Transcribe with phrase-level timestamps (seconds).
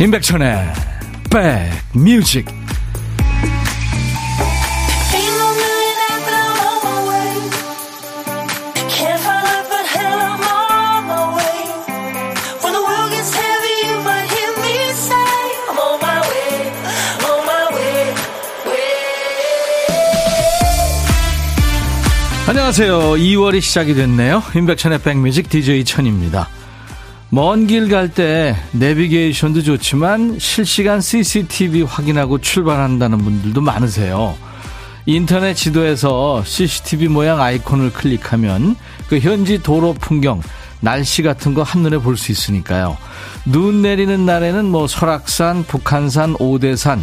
[0.00, 0.72] 임백천의
[1.28, 2.46] 백뮤직
[22.46, 22.98] 안녕하세요.
[23.14, 24.42] 2월이 시작이 됐네요.
[24.54, 26.48] 임백천의 백뮤직 DJ 천입니다.
[27.30, 34.36] 먼 길 갈 때 내비게이션도 좋지만 실시간 CCTV 확인하고 출발한다는 분들도 많으세요.
[35.04, 38.76] 인터넷 지도에서 CCTV 모양 아이콘을 클릭하면
[39.08, 40.42] 그 현지 도로 풍경,
[40.80, 42.96] 날씨 같은 거 한눈에 볼 수 있으니까요.
[43.44, 47.02] 눈 내리는 날에는 뭐 설악산, 북한산, 오대산,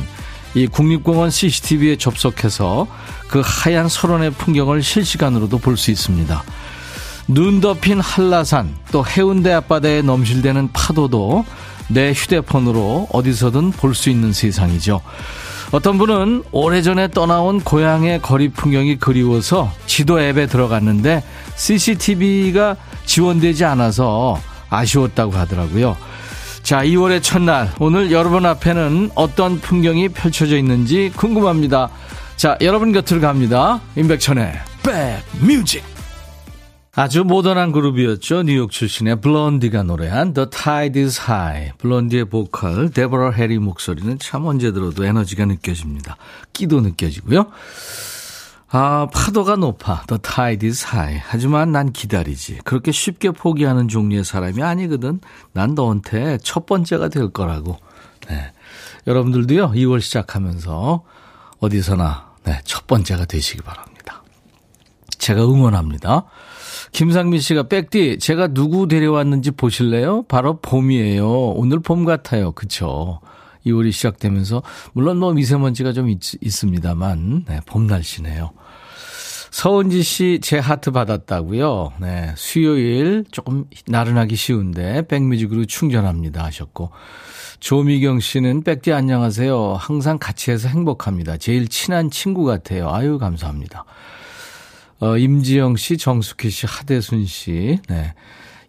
[0.56, 2.88] 이 국립공원 CCTV에 접속해서
[3.28, 6.44] 그 하얀 설원의 풍경을 실시간으로도 볼 수 있습니다.
[7.28, 11.46] 눈 덮인 한라산 또 해운대 앞바다에 넘실대는 파도도
[11.88, 15.02] 내 휴대폰으로 어디서든 볼 수 있는 세상이죠.
[15.72, 21.24] 어떤 분은 오래전에 떠나온 고향의 거리 풍경이 그리워서 지도 앱에 들어갔는데
[21.56, 25.98] CCTV가 지원되지 않아서 아쉬웠다고 하더라고요.
[26.64, 27.72] 자, 2월의 첫날.
[27.80, 31.90] 오늘 여러분 앞에는 어떤 풍경이 펼쳐져 있는지 궁금합니다.
[32.38, 33.82] 자, 여러분 곁으로 갑니다.
[33.96, 34.54] 임백천의
[34.84, 35.95] 백 뮤직.
[36.98, 38.44] 아주 모던한 그룹이었죠.
[38.44, 41.74] 뉴욕 출신의 블론디가 노래한 The Tide is High.
[41.78, 46.16] 블론디의 보컬 데버러 해리 목소리는 참 언제 들어도 에너지가 느껴집니다.
[46.54, 47.48] 끼도 느껴지고요.
[48.70, 50.04] 아, 파도가 높아.
[50.08, 51.22] The tide is high.
[51.26, 52.60] 하지만 난 기다리지.
[52.66, 55.22] 그렇게 쉽게 포기하는 종류의 사람이 아니거든.
[55.54, 57.78] 난 너한테 첫 번째가 될 거라고.
[58.28, 58.52] 네.
[59.08, 61.04] 여러분들도요, 2월 시작하면서
[61.60, 64.24] 어디서나 네, 첫 번째가 되시기 바랍니다.
[65.20, 66.26] 제가 응원합니다.
[66.96, 70.24] 김상민 씨가 백디 제가 누구 데려왔는지 보실래요?
[70.30, 71.28] 바로 봄이에요.
[71.28, 72.54] 오늘 봄 같아요.
[72.54, 73.20] 그쵸?
[73.66, 74.64] 2월이 시작되면서
[74.94, 78.52] 물론 뭐 미세먼지가 좀 있, 습니다만 네, 봄 날씨네요.
[79.52, 81.96] 서은지 씨 제 하트 받았다고요.
[82.00, 86.92] 네, 수요일 조금 나른하기 쉬운데 백뮤직으로 충전합니다 하셨고
[87.60, 89.74] 조미경 씨는 백디 안녕하세요.
[89.78, 91.36] 항상 같이 해서 행복합니다.
[91.36, 92.90] 제일 친한 친구 같아요.
[92.90, 93.84] 아유 감사합니다.
[95.00, 98.14] 어, 임지영 씨, 정숙희 씨, 하대순 씨, 네.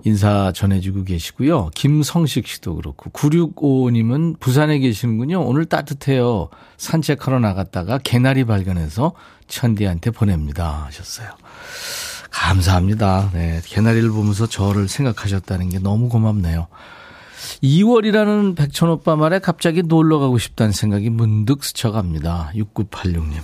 [0.05, 1.71] 인사 전해주고 계시고요.
[1.75, 5.41] 김성식 씨도 그렇고, 9655님은 부산에 계시는군요.
[5.43, 6.49] 오늘 따뜻해요.
[6.77, 9.13] 산책하러 나갔다가 개나리 발견해서
[9.49, 10.85] 천디한테 보냅니다.
[10.87, 11.31] 하셨어요.
[12.31, 13.31] 감사합니다.
[13.33, 13.61] 네.
[13.65, 16.69] 개나리를 보면서 저를 생각하셨다는 게 너무 고맙네요.
[17.63, 22.53] 2월이라는 백천오빠 말에 갑자기 놀러 가고 싶다는 생각이 문득 스쳐갑니다.
[22.55, 23.41] 6986님.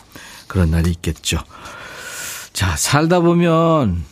[0.46, 1.38] 그런 날이 있겠죠.
[2.52, 4.04] 자, 살다 보면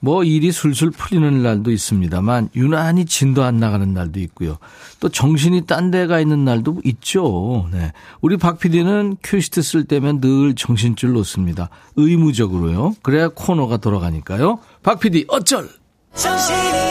[0.00, 4.58] 뭐 일이 술술 풀리는 날도 있습니다만 유난히 진도 안 나가는 날도 있고요.
[4.98, 7.68] 또 정신이 딴 데가 있는 날도 있죠.
[7.70, 7.92] 네.
[8.20, 11.70] 우리 박 PD는 큐시트 쓸 때면 늘 정신줄 놓습니다.
[11.94, 12.96] 의무적으로요.
[13.02, 14.58] 그래야 코너가 돌아가니까요.
[14.82, 15.68] 박 PD 어쩔!
[16.14, 16.81] 정신이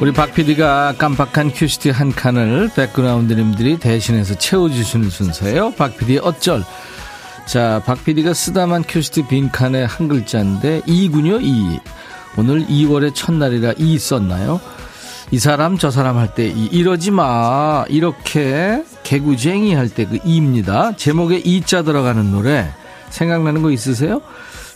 [0.00, 5.72] 우리 박 PD가 깜빡한 큐시트 한 칸을 백그라운드님들이 대신해서 채워주시는 순서예요.
[5.72, 6.62] 박 PD 어쩔.
[7.46, 11.78] 자, 박 PD가 쓰다만 큐시트 빈칸에 한 글자인데 이군요, 이.
[12.36, 14.60] 오늘 2월의 첫날이라 이 썼나요?
[15.30, 16.66] 이 사람 저 사람 할 때 이.
[16.66, 17.84] 이러지 마.
[17.88, 20.96] 이렇게 개구쟁이 할 때 그 이입니다.
[20.96, 22.68] 제목에 이자 들어가는 노래
[23.10, 24.20] 생각나는 거 있으세요?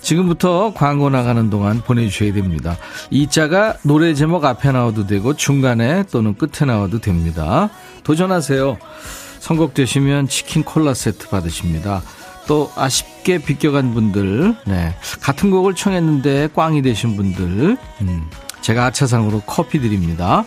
[0.01, 2.77] 지금부터 광고 나가는 동안 보내주셔야 됩니다.
[3.11, 7.71] 이 자가 노래 제목 앞에 나와도 되고 중간에 또는 끝에 나와도 됩니다.
[8.05, 8.79] 도전하세요.
[9.41, 12.03] 선곡되시면 치킨 콜라 세트 받으십니다.
[12.47, 14.95] 또 아쉽게 비껴간 분들, 네.
[15.21, 18.31] 같은 곡을 청했는데 꽝이 되신 분들, 음,
[18.63, 20.45] 제가 아차상으로 커피 드립니다.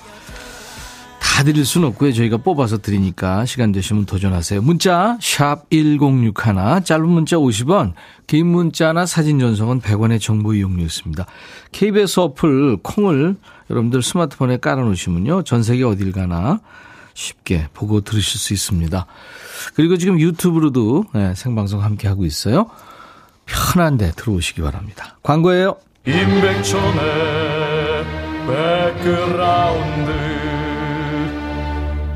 [1.42, 2.14] 다 드릴 수는 없고요.
[2.14, 4.62] 저희가 뽑아서 드리니까 시간 되시면 도전하세요.
[4.62, 7.94] 문자 샵 1061, 짧은 문자 50원,
[8.28, 11.26] 긴 문자나 사진 전송은 100원의 정보 이용료 있습니다.
[11.72, 13.38] KBS 어플 콩을
[13.72, 15.42] 여러분들 스마트폰에 깔아놓으시면요.
[15.42, 16.60] 전 세계 어딜 가나
[17.16, 19.08] 쉽게 보고 들으실 수 있습니다.
[19.74, 22.68] 그리고 지금 유튜브로도 네, 생방송 함께 하고 있어요.
[23.48, 25.18] 편한데 들어오시기 바랍니다.
[25.24, 25.78] 광고예요.
[26.06, 27.02] 임백천의
[28.46, 30.31] 백그라운드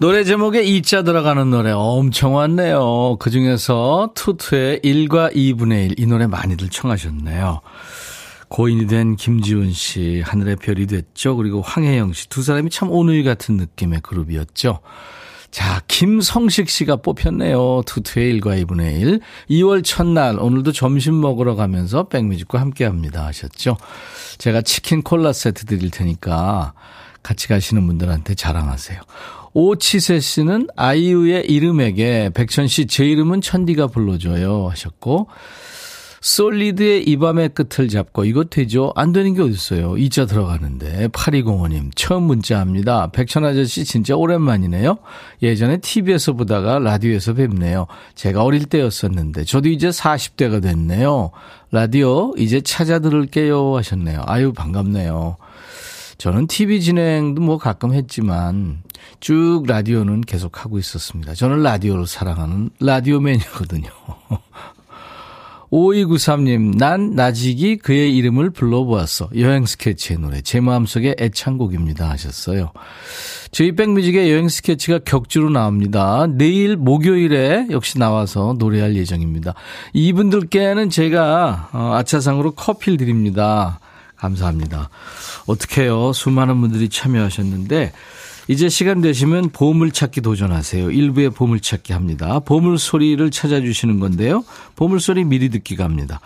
[0.00, 3.16] 노래 제목에 이자 들어가는 노래 엄청 왔네요.
[3.18, 6.00] 그 중에서 투투의 1과 2분의 1.
[6.00, 7.60] 이 노래 많이들 청하셨네요.
[8.48, 11.36] 고인이 된 김지훈 씨, 하늘의 별이 됐죠.
[11.36, 12.30] 그리고 황혜영 씨.
[12.30, 14.80] 두 사람이 참 오누이 같은 느낌의 그룹이었죠.
[15.50, 17.82] 자, 김성식 씨가 뽑혔네요.
[17.84, 19.20] 투투의 1과 2분의 1.
[19.50, 23.26] 2월 첫날, 오늘도 점심 먹으러 가면서 백뮤직과 함께 합니다.
[23.26, 23.76] 하셨죠.
[24.38, 26.72] 제가 치킨 콜라 세트 드릴 테니까
[27.22, 28.98] 같이 가시는 분들한테 자랑하세요.
[29.52, 35.28] 오치세 씨는 아이유의 이름에게 백천 씨 제 이름은 천디가 불러줘요 하셨고
[36.20, 38.92] 솔리드의 이 밤의 끝을 잡고 이거 되죠?
[38.94, 39.96] 안 되는 게 어딨어요.
[39.96, 43.10] 이자 들어가는데 8205님 처음 문자합니다.
[43.10, 44.98] 백천 아저씨 진짜 오랜만이네요.
[45.42, 47.86] 예전에 TV에서 보다가 라디오에서 뵙네요.
[48.14, 51.30] 제가 어릴 때였었는데 저도 이제 40대가 됐네요.
[51.72, 54.22] 라디오 이제 찾아 들을게요 하셨네요.
[54.26, 55.38] 아유 반갑네요.
[56.20, 58.82] 저는 TV 진행도 뭐 가끔 했지만
[59.20, 61.32] 쭉 라디오는 계속 하고 있었습니다.
[61.32, 63.88] 저는 라디오를 사랑하는 라디오 매니아거든요.
[65.70, 69.30] 5293님, 난 나직이 그의 이름을 불러보았어.
[69.38, 70.42] 여행 스케치의 노래.
[70.42, 72.10] 제 마음속에 애창곡입니다.
[72.10, 72.72] 하셨어요.
[73.50, 76.26] 저희 백뮤직의 여행 스케치가 격주로 나옵니다.
[76.28, 79.54] 내일 목요일에 역시 나와서 노래할 예정입니다.
[79.94, 83.80] 이분들께는 제가 어, 아차상으로 커피를 드립니다.
[84.20, 84.90] 감사합니다.
[85.46, 86.12] 어떻게요?
[86.12, 87.92] 수많은 분들이 참여하셨는데
[88.48, 90.90] 이제 시간 되시면 보물찾기 도전하세요.
[90.90, 92.40] 일부의 보물찾기 합니다.
[92.40, 94.44] 보물소리를 찾아주시는 건데요.
[94.76, 96.20] 보물소리 미리 듣기 갑니다.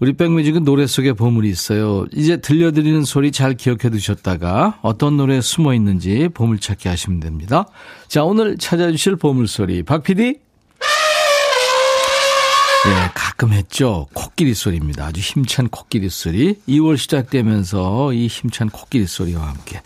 [0.00, 2.06] 우리 백뮤직은 노래 속에 보물이 있어요.
[2.14, 7.66] 이제 들려드리는 소리 잘 기억해 두셨다가 어떤 노래에 숨어 있는지 보물찾기 하시면 됩니다.
[8.06, 9.82] 자, 오늘 찾아주실 보물소리.
[9.82, 10.38] 박 PD?
[12.86, 14.06] 네, 가끔 했죠.
[14.14, 15.06] 코끼리 소리입니다.
[15.06, 16.54] 아주 힘찬 코끼리 소리.
[16.68, 19.82] 2월 시작되면서 이 힘찬 코끼리 소리와 함께.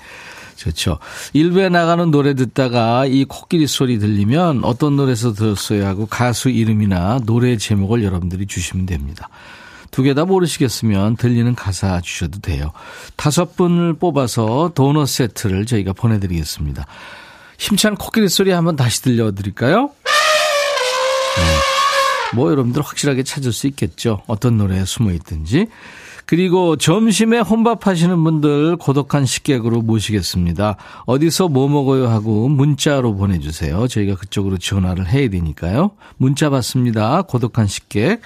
[0.56, 0.98] 좋죠.
[1.32, 7.56] 일부에 나가는 노래 듣다가 이 코끼리 소리 들리면 어떤 노래에서 들었어요 하고 가수 이름이나 노래
[7.56, 9.28] 제목을 여러분들이 주시면 됩니다.
[9.90, 12.72] 두 개 다 모르시겠으면 들리는 가사 주셔도 돼요.
[13.16, 16.86] 다섯 분을 뽑아서 도넛 세트를 저희가 보내드리겠습니다.
[17.58, 19.90] 힘찬 코끼리 소리 한번 다시 들려드릴까요?
[21.36, 21.71] 네.
[22.34, 24.22] 뭐 여러분들 확실하게 찾을 수 있겠죠.
[24.26, 25.66] 어떤 노래에 숨어 있든지.
[26.24, 30.76] 그리고 점심에 혼밥 하시는 분들 고독한 식객으로 모시겠습니다.
[31.04, 33.88] 어디서 뭐 먹어요 하고 문자로 보내주세요.
[33.88, 35.90] 저희가 그쪽으로 전화를 해야 되니까요.
[36.16, 37.22] 문자 받습니다.
[37.22, 38.20] 고독한 식객.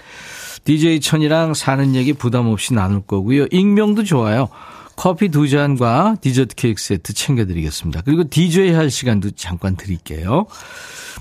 [0.64, 3.46] DJ 천이랑 사는 얘기 부담 없이 나눌 거고요.
[3.50, 4.48] 익명도 좋아요.
[4.96, 8.00] 커피 두 잔과 디저트 케이크 세트 챙겨드리겠습니다.
[8.00, 10.46] 그리고 DJ 할 시간도 잠깐 드릴게요.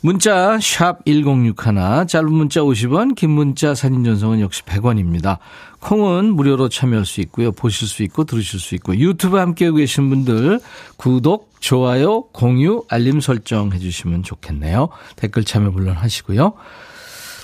[0.02, 5.40] 문자 1061, 짧은 문자 50원, 긴 문자 사진 전송은 역시 100원입니다.
[5.80, 7.52] 콩은 무료로 참여할 수 있고요.
[7.52, 10.60] 보실 수 있고 들으실 수 있고 유튜브 함께 계신 분들
[10.98, 14.90] 구독, 좋아요, 공유, 알림 설정 해주시면 좋겠네요.
[15.16, 16.54] 댓글 참여 물론 하시고요.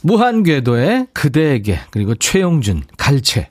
[0.04, 3.51] 무한궤도의 그대에게 그리고 최용준 갈채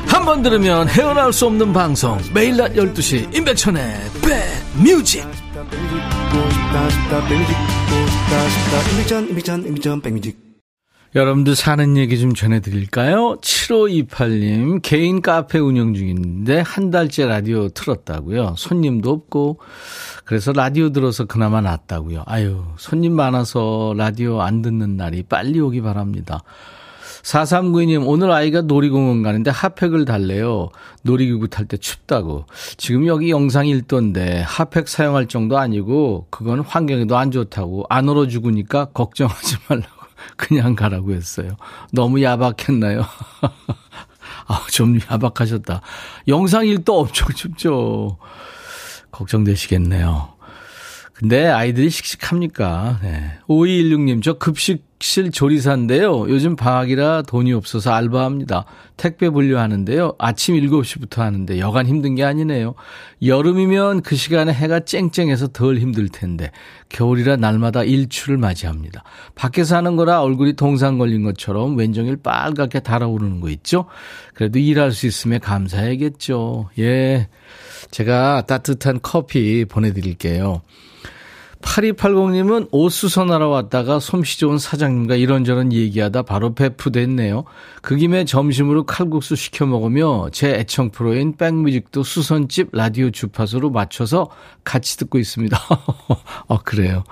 [0.11, 3.81] 한 번 들으면 헤어나올 수 없는 방송 매일 낮 12시 임백천의
[4.21, 5.25] 백뮤직
[11.13, 13.37] 여러분들 사는 얘기 좀 전해드릴까요?
[13.41, 18.55] 7528님 개인 카페 운영 중인데 한 달째 라디오 틀었다고요.
[18.57, 19.59] 손님도 없고
[20.23, 22.23] 그래서 라디오 들어서 그나마 낫다고요.
[22.27, 26.43] 아유 손님 많아서 라디오 안 듣는 날이 빨리 오기 바랍니다.
[27.23, 30.69] 4392님, 오늘 아이가 놀이공원 가는데 핫팩을 달래요.
[31.03, 32.45] 놀이기구 탈 때 춥다고.
[32.77, 37.85] 지금 여기 영상 1도인데 핫팩 사용할 정도 아니고 그건 환경에도 안 좋다고.
[37.89, 40.01] 안 얼어 죽으니까 걱정하지 말라고.
[40.37, 41.57] 그냥 가라고 했어요.
[41.91, 43.05] 너무 야박했나요?
[44.47, 45.81] 아, 좀 야박하셨다.
[46.27, 48.17] 영상 1도 엄청 춥죠.
[49.11, 50.29] 걱정되시겠네요.
[51.13, 52.99] 근데 아이들이 씩씩합니까?
[53.03, 53.37] 네.
[53.47, 56.29] 5216님, 저 급식 욕실 조리사인데요.
[56.29, 58.65] 요즘 방학이라 돈이 없어서 알바합니다.
[58.97, 60.13] 택배 분류하는데요.
[60.19, 62.75] 아침 7시부터 하는데 여간 힘든 게 아니네요.
[63.23, 66.51] 여름이면 그 시간에 해가 쨍쨍해서 덜 힘들 텐데
[66.89, 69.03] 겨울이라 날마다 일출을 맞이합니다.
[69.33, 73.85] 밖에서 하는 거라 얼굴이 동상 걸린 것처럼 왼종일 빨갛게 달아오르는 거 있죠?
[74.35, 76.69] 그래도 일할 수 있으면 감사해야겠죠.
[76.77, 77.27] 예.
[77.89, 80.61] 제가 따뜻한 커피 보내드릴게요.
[81.61, 87.45] 8280님은 옷 수선하러 왔다가 솜씨 좋은 사장님과 이런저런 얘기하다 바로 배푸됐네요.
[87.81, 94.29] 그 김에 점심으로 칼국수 시켜 먹으며 제 애청 프로인 백뮤직도 수선집 라디오 주파수로 맞춰서
[94.63, 95.57] 같이 듣고 있습니다.
[96.47, 97.03] 어, 그래요.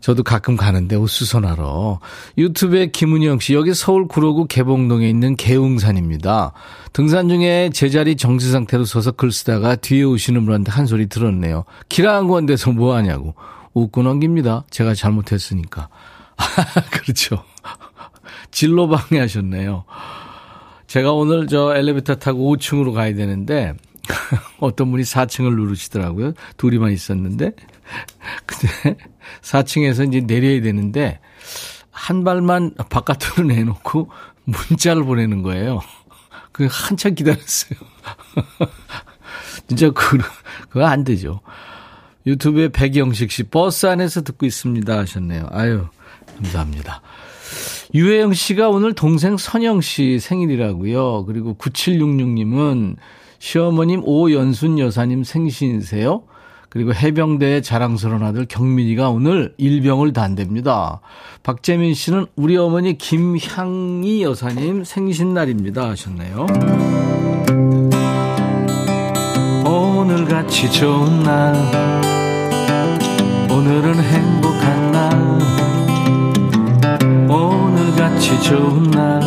[0.00, 2.00] 저도 가끔 가는데 옷 수선하러.
[2.36, 6.52] 유튜브에 김은영 씨, 여기 서울 구로구 개봉동에 있는 개웅산입니다.
[6.92, 11.64] 등산 중에 제자리 정지 상태로 서서 글 쓰다가 뒤에 오시는 분한테 한 소리 들었네요.
[11.88, 13.34] 기라한 건데서 뭐 하냐고.
[13.74, 14.64] 웃고 넘깁니다.
[14.70, 15.88] 제가 잘못했으니까.
[16.90, 17.44] 그렇죠.
[18.50, 19.84] 진로 방해하셨네요.
[20.86, 23.74] 제가 오늘 저 엘리베이터 타고 5층으로 가야 되는데
[24.58, 26.32] 어떤 분이 4층을 누르시더라고요.
[26.56, 27.52] 둘이만 있었는데.
[28.46, 28.96] 근데
[29.42, 31.20] 4층에서 이제 내려야 되는데
[31.90, 34.10] 한 발만 바깥으로 내놓고
[34.44, 35.80] 문자를 보내는 거예요.
[36.52, 37.78] 그 한참 기다렸어요.
[39.68, 40.18] 진짜 그,
[40.70, 41.40] 그거 안 되죠.
[42.26, 45.48] 유튜브에 백영식 씨, 버스 안에서 듣고 있습니다 하셨네요.
[45.50, 45.86] 아유,
[46.36, 47.02] 감사합니다.
[47.94, 51.24] 유혜영 씨가 오늘 동생 선영 씨 생일이라고요.
[51.24, 52.96] 그리고 9766님은
[53.38, 56.22] 시어머님 오연순 여사님 생신이세요?
[56.68, 61.00] 그리고 해병대의 자랑스러운 아들 경민이가 오늘 일병을 단답니다.
[61.42, 66.46] 박재민 씨는 우리 어머니 김향희 여사님 생신날입니다 하셨네요.
[69.64, 71.54] 오늘같이 좋은 날
[73.50, 75.38] 오늘은 행복한 날
[77.30, 79.22] 오늘같이 좋은 날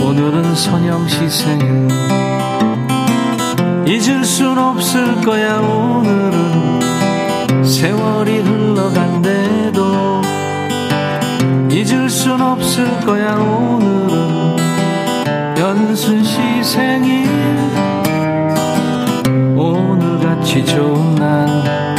[0.00, 2.29] 오늘은 선영 씨 생일
[3.86, 6.80] 잊을 순 없을 거야 오늘은.
[7.64, 10.22] 세월이 흘러간대도
[11.70, 14.56] 잊을 순 없을 거야 오늘은.
[15.58, 17.28] 연순 시 생일.
[19.56, 21.89] 오늘같이 좋은 날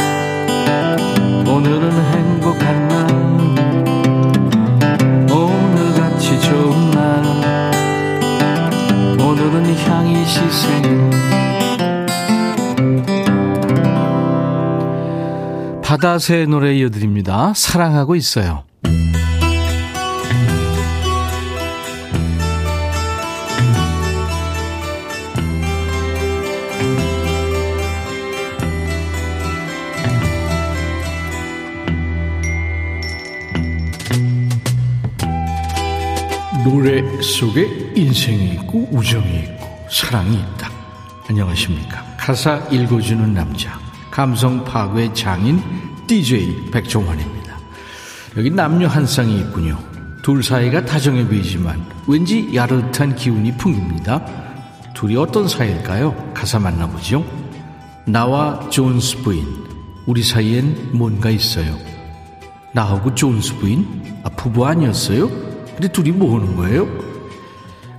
[16.02, 17.52] 바다새 노래 이어드립니다.
[17.54, 18.64] 사랑하고 있어요.
[36.64, 40.68] 노래 속에 인생이 있고 우정이 있고 사랑이 있다.
[41.30, 42.04] 안녕하십니까.
[42.16, 43.80] 가사 읽어주는 남자.
[44.10, 47.56] 감성 파괴 장인 DJ 백종원입니다.
[48.36, 49.78] 여기 남녀 한 쌍이 있군요.
[50.20, 54.22] 둘 사이가 다정해 보이지만 왠지 야릇한 기운이 풍깁니다.
[54.92, 56.32] 둘이 어떤 사이일까요?
[56.34, 57.24] 가사 만나보죠.
[58.04, 59.46] 나와 존스 부인,
[60.04, 61.78] 우리 사이엔 뭔가 있어요.
[62.74, 65.30] 나하고 존스 부인, 아, 부부 아니었어요?
[65.30, 66.86] 근데 둘이 뭐 하는 거예요?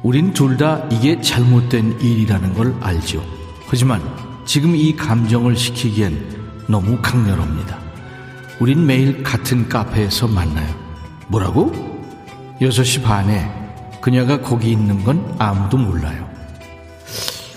[0.03, 3.23] 우린 둘 다 이게 잘못된 일이라는 걸 알죠.
[3.65, 4.03] 하지만
[4.45, 7.81] 지금 이 감정을 시키기엔 너무 강렬합니다.
[8.59, 10.73] 우린 매일 같은 카페에서 만나요.
[11.27, 11.71] 뭐라고?
[12.61, 13.49] 6시 반에
[14.01, 16.29] 그녀가 거기 있는 건 아무도 몰라요.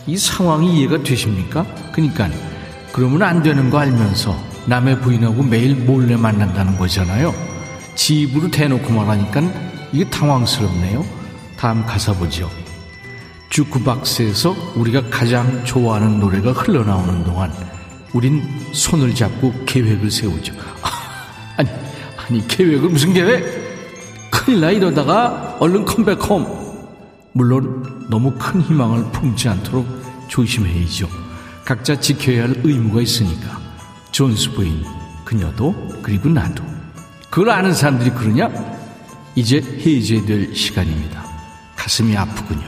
[0.07, 1.67] 이 상황이 이해가 되십니까?
[1.93, 2.29] 그니까
[2.93, 4.37] 그러면 안 되는 거 알면서
[4.67, 7.35] 남의 부인하고 매일 몰래 만난다는 거잖아요.
[7.95, 9.43] 집으로 대놓고 말하니까
[9.93, 11.05] 이게 당황스럽네요.
[11.57, 12.51] 다음 가사 보죠.
[13.51, 17.53] 주크박스에서 우리가 가장 좋아하는 노래가 흘러나오는 동안
[18.17, 18.43] 우린
[18.73, 20.55] 손을 잡고 계획을 세우죠.
[21.59, 21.69] 아니,
[22.17, 23.45] 아니, 계획을 무슨 계획?
[24.31, 26.47] 큰일 나 이러다가 얼른 컴백홈.
[27.33, 29.87] 물론 너무 큰 희망을 품지 않도록
[30.29, 31.07] 조심해야죠.
[31.67, 33.61] 각자 지켜야 할 의무가 있으니까.
[34.13, 34.83] 존스 부인,
[35.23, 36.65] 그녀도, 그리고 나도.
[37.29, 38.51] 그걸 아는 사람들이 그러냐?
[39.35, 41.23] 이제 해제될 시간입니다.
[41.77, 42.67] 가슴이 아프군요.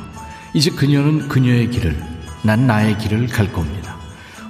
[0.53, 2.05] 이제 그녀는 그녀의 길을,
[2.43, 3.88] 난 나의 길을 갈 겁니다.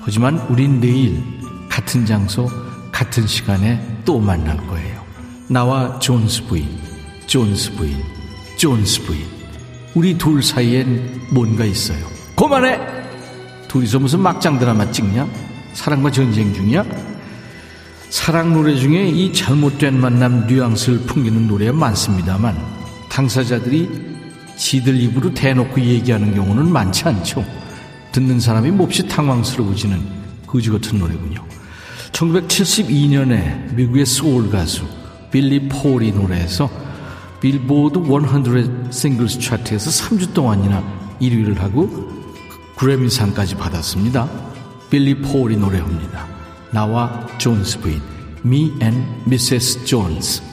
[0.08, 1.22] 하지만 우린 내일
[1.68, 2.50] 같은 장소,
[2.90, 5.04] 같은 시간에 또 만날 거예요.
[5.48, 6.66] 나와 존스 부인,
[7.26, 7.94] 존스 부인,
[8.56, 9.26] 존스 부인.
[9.94, 11.98] 우리 둘 사이엔 뭔가 있어요.
[12.34, 12.80] 그만해!
[13.68, 15.28] 둘이서 무슨 막장 드라마 찍냐?
[15.74, 16.86] 사랑과 전쟁 중이야?
[18.08, 22.56] 사랑 노래 중에 이 잘못된 만남 뉘앙스를 풍기는 노래가 많습니다만
[23.10, 23.90] 당사자들이
[24.56, 27.57] 지들 입으로 대놓고 얘기하는 경우는 많지 않죠.
[28.12, 30.00] 듣는 사람이 몹시 당황스러워지는
[30.46, 31.44] 거지 같은 노래군요.
[32.12, 34.84] 1972년에 미국의 소울 가수
[35.30, 36.70] 빌리 폴이 노래에서
[37.40, 40.82] 빌보드 100 싱글스 차트에서 3주 동안이나
[41.20, 41.88] 1위를 하고
[42.76, 44.28] 그래미상까지 받았습니다.
[44.90, 46.26] 빌리 폴이 노래합니다.
[46.72, 48.00] 나와 존스 부인
[48.44, 49.84] Me and Mrs.
[49.84, 50.47] Jones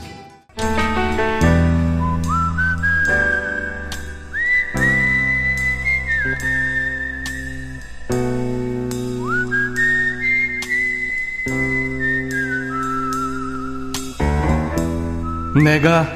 [15.64, 16.12] 내가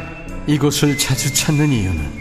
[0.48, 2.20] 이곳을 자주 찾는 이유는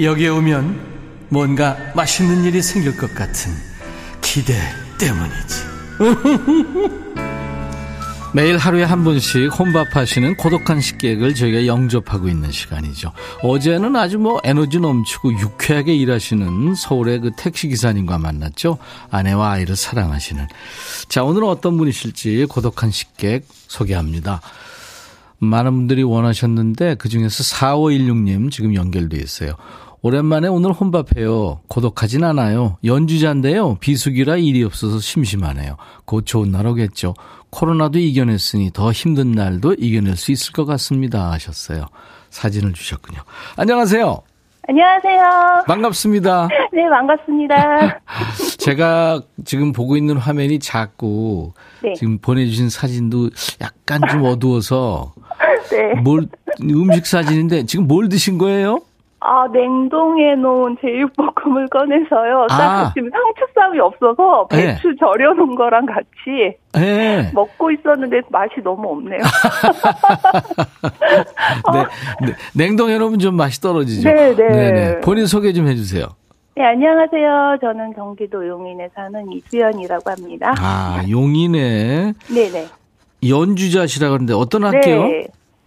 [0.00, 3.52] 여기에 오면 뭔가 맛있는 일이 생길 것 같은
[4.20, 4.54] 기대
[4.98, 5.74] 때문이지.
[8.34, 13.12] 매일 하루에 한 번씩 혼밥하시는 고독한 식객을 저희가 영접하고 있는 시간이죠.
[13.42, 18.78] 어제는 아주 뭐 에너지 넘치고 유쾌하게 일하시는 서울의 그 택시기사님과 만났죠.
[19.08, 20.48] 아내와 아이를 사랑하시는.
[21.08, 24.40] 자, 오늘은 어떤 분이실지 고독한 식객 소개합니다.
[25.44, 29.52] 많은 분들이 원하셨는데 그중에서 4516님 지금 연결돼 있어요.
[30.02, 31.60] 오랜만에 오늘 혼밥해요.
[31.68, 32.76] 고독하진 않아요.
[32.84, 33.76] 연주자인데요.
[33.80, 35.76] 비수기라 일이 없어서 심심하네요.
[36.04, 37.14] 곧 좋은 날 오겠죠.
[37.48, 41.30] 코로나도 이겨냈으니 더 힘든 날도 이겨낼 수 있을 것 같습니다.
[41.32, 41.86] 하셨어요.
[42.28, 43.20] 사진을 주셨군요.
[43.56, 44.22] 안녕하세요.
[44.66, 45.64] 안녕하세요.
[45.66, 46.48] 반갑습니다.
[46.72, 48.00] 네, 반갑습니다.
[48.58, 51.92] 제가 지금 보고 있는 화면이 작고 네.
[51.94, 55.12] 지금 보내주신 사진도 약간 좀 어두워서
[55.70, 55.94] 네.
[56.00, 56.26] 뭘
[56.62, 58.78] 음식 사진인데 지금 뭘 드신 거예요?
[59.26, 62.46] 아, 냉동해 놓은 제육볶음을 꺼내서요.
[62.50, 62.92] 아.
[62.94, 64.94] 지금 상추쌈이 없어서 배추 네.
[65.00, 67.30] 절여 놓은 거랑 같이 네.
[67.32, 69.20] 먹고 있었는데 맛이 너무 없네요.
[71.72, 72.32] 네, 네.
[72.54, 74.10] 냉동해 놓으면 좀 맛이 떨어지죠.
[74.10, 74.48] 네, 네.
[74.48, 75.00] 네네.
[75.00, 76.04] 본인 소개 좀 해주세요.
[76.56, 77.56] 네, 안녕하세요.
[77.62, 80.54] 저는 경기도 용인에 사는 이수연이라고 합니다.
[80.58, 82.12] 아, 용인에?
[82.28, 82.66] 네네.
[83.28, 85.06] 연주자시라 그러는데 어떤 학교요?
[85.06, 85.26] 네.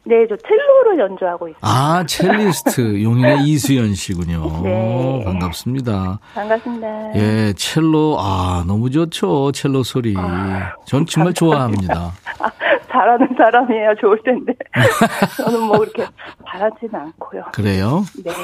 [0.09, 1.67] 네, 저 첼로를 연주하고 있습니다.
[1.67, 3.03] 아, 첼리스트.
[3.03, 4.61] 용인의 이수연 씨군요.
[4.63, 5.21] 네.
[5.25, 6.19] 반갑습니다.
[6.33, 6.87] 반갑습니다.
[7.17, 9.51] 예, 첼로, 아, 너무 좋죠.
[9.51, 10.15] 첼로 소리.
[10.17, 12.13] 아, 전 정말 좋아합니다.
[12.39, 12.49] 아,
[12.89, 13.95] 잘하는 사람이에요.
[13.99, 14.53] 좋을 텐데.
[15.35, 16.05] 저는 뭐 그렇게
[16.49, 17.43] 잘하지는 않고요.
[17.51, 18.05] 그래요?
[18.23, 18.31] 네.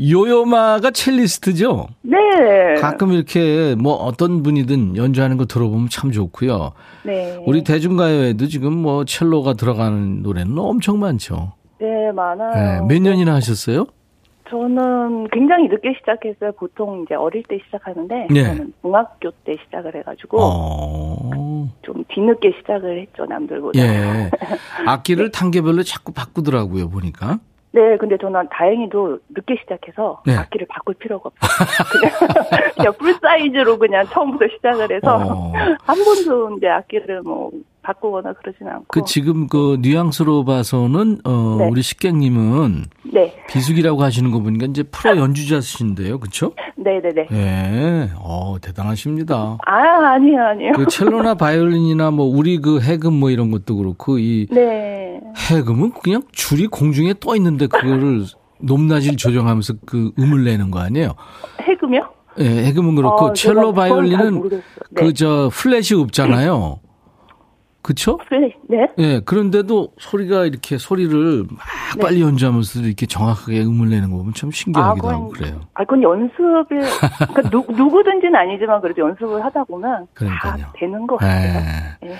[0.00, 1.88] 요요마가 첼리스트죠?
[2.02, 2.16] 네.
[2.80, 6.72] 가끔 이렇게 뭐 어떤 분이든 연주하는 거 들어보면 참 좋고요.
[7.04, 7.36] 네.
[7.46, 11.52] 우리 대중가요에도 지금 뭐 첼로가 들어가는 노래는 엄청 많죠.
[11.80, 12.86] 네, 많아요.
[12.86, 13.86] 네, 몇 년이나 하셨어요?
[14.50, 16.52] 저는 굉장히 늦게 시작했어요.
[16.52, 18.44] 보통 이제 어릴 때 시작하는데 네.
[18.44, 21.68] 저는 중학교 때 시작을 해가지고 어...
[21.82, 23.78] 좀 뒤늦게 시작을 했죠 남들보다.
[23.78, 24.30] 예.
[24.86, 27.40] 악기를 단계별로 자꾸 바꾸더라고요 보니까.
[27.72, 30.36] 네, 근데 저는 다행히도 늦게 시작해서 네.
[30.36, 31.68] 악기를 바꿀 필요가 없어요.
[31.92, 35.52] 그냥, 그냥 full size로 그냥 처음부터 시작을 해서 어.
[35.84, 37.50] 한 번도 이제 악기를 뭐
[37.88, 38.84] 바꾸거나 그러진 않고.
[38.88, 41.68] 그 지금 그 뉘앙스로 봐서는 어 네.
[41.68, 43.34] 우리 식객님은 네.
[43.48, 46.52] 비수기라고 하시는 거 보니까 이제 프로 연주자신데요, 그렇죠?
[46.76, 47.26] 네, 네, 네.
[47.32, 49.56] 예, 어 대단하십니다.
[49.66, 50.72] 아 아니요, 아니요.
[50.76, 55.18] 그 첼로나 바이올린이나 뭐 우리 그 해금 뭐 이런 것도 그렇고 이 네.
[55.50, 58.24] 해금은 그냥 줄이 공중에 떠 있는데 그거를
[58.60, 61.14] 높낮이를 조정하면서 그 음을 내는 거 아니에요?
[61.62, 62.02] 해금이요?
[62.40, 64.60] 예, 해금은 그렇고 어, 첼로 바이올린은 네.
[64.94, 66.80] 그저 플랫이 없잖아요.
[67.80, 68.18] 그쵸?
[68.68, 68.88] 네.
[68.96, 69.20] 네.
[69.24, 71.58] 그런데도 소리가 이렇게 소리를 막
[71.96, 72.02] 네.
[72.02, 75.60] 빨리 연주하면서 이렇게 정확하게 음을 내는 거 보면 참 신기하기도 아, 하고 그래요.
[75.74, 76.64] 아, 그건 연습을,
[77.32, 80.06] 그러니까 누, 누구든지는 아니지만 그래도 연습을 하다 보면.
[80.12, 80.66] 그러니까요.
[80.74, 81.60] 되는 거 같아요.
[82.02, 82.16] 네.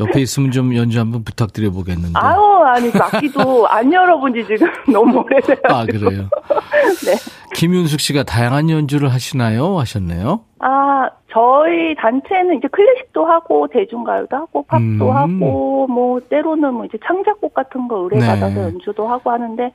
[0.00, 2.18] 옆에 있으면 좀 연주 한번 부탁드려 보겠는데.
[2.18, 5.56] 아유, 아니, 악기도 안 열어본 지 지금 너무 오래돼요.
[5.64, 6.28] 아, 그래요?
[7.04, 7.14] 네.
[7.54, 9.78] 김윤숙 씨가 다양한 연주를 하시나요?
[9.78, 10.40] 하셨네요.
[10.60, 15.10] 아, 저희 단체는 이제 클래식도 하고 대중가요도 하고 팝도 음.
[15.10, 18.62] 하고 뭐 때로는 뭐 이제 창작곡 같은 거 의뢰받아서 네.
[18.62, 19.72] 연주도 하고 하는데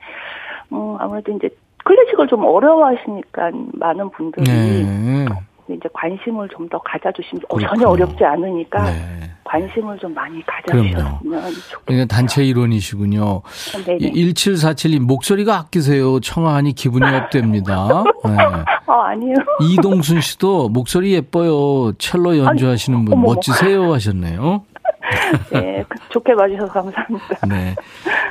[0.71, 1.49] 음 아무래도 이제
[1.83, 5.25] 클래식을 좀 어려워하시니까 많은 분들이 네.
[5.69, 9.26] 이제 관심을 좀 더 가져주시면 어, 전혀 어렵지 않으니까 네.
[9.47, 11.79] 관심을 좀 많이 가져주시면 좋겠어요.
[11.85, 13.41] 그러니까 단체 일원이시군요.
[13.85, 14.11] 네네.
[14.11, 16.19] 1747님 목소리가 아끼세요.
[16.19, 18.03] 청아하니 기분이 업됩니다.
[18.25, 18.31] 네.
[18.87, 19.35] 어, 아니요.
[19.61, 21.93] 이동순 씨도 목소리 예뻐요.
[21.97, 23.33] 첼로 연주하시는 분 어머머.
[23.35, 24.63] 멋지세요 하셨네요.
[25.51, 27.47] 네, 그 좋게 봐주셔서 감사합니다.
[27.47, 27.75] 네.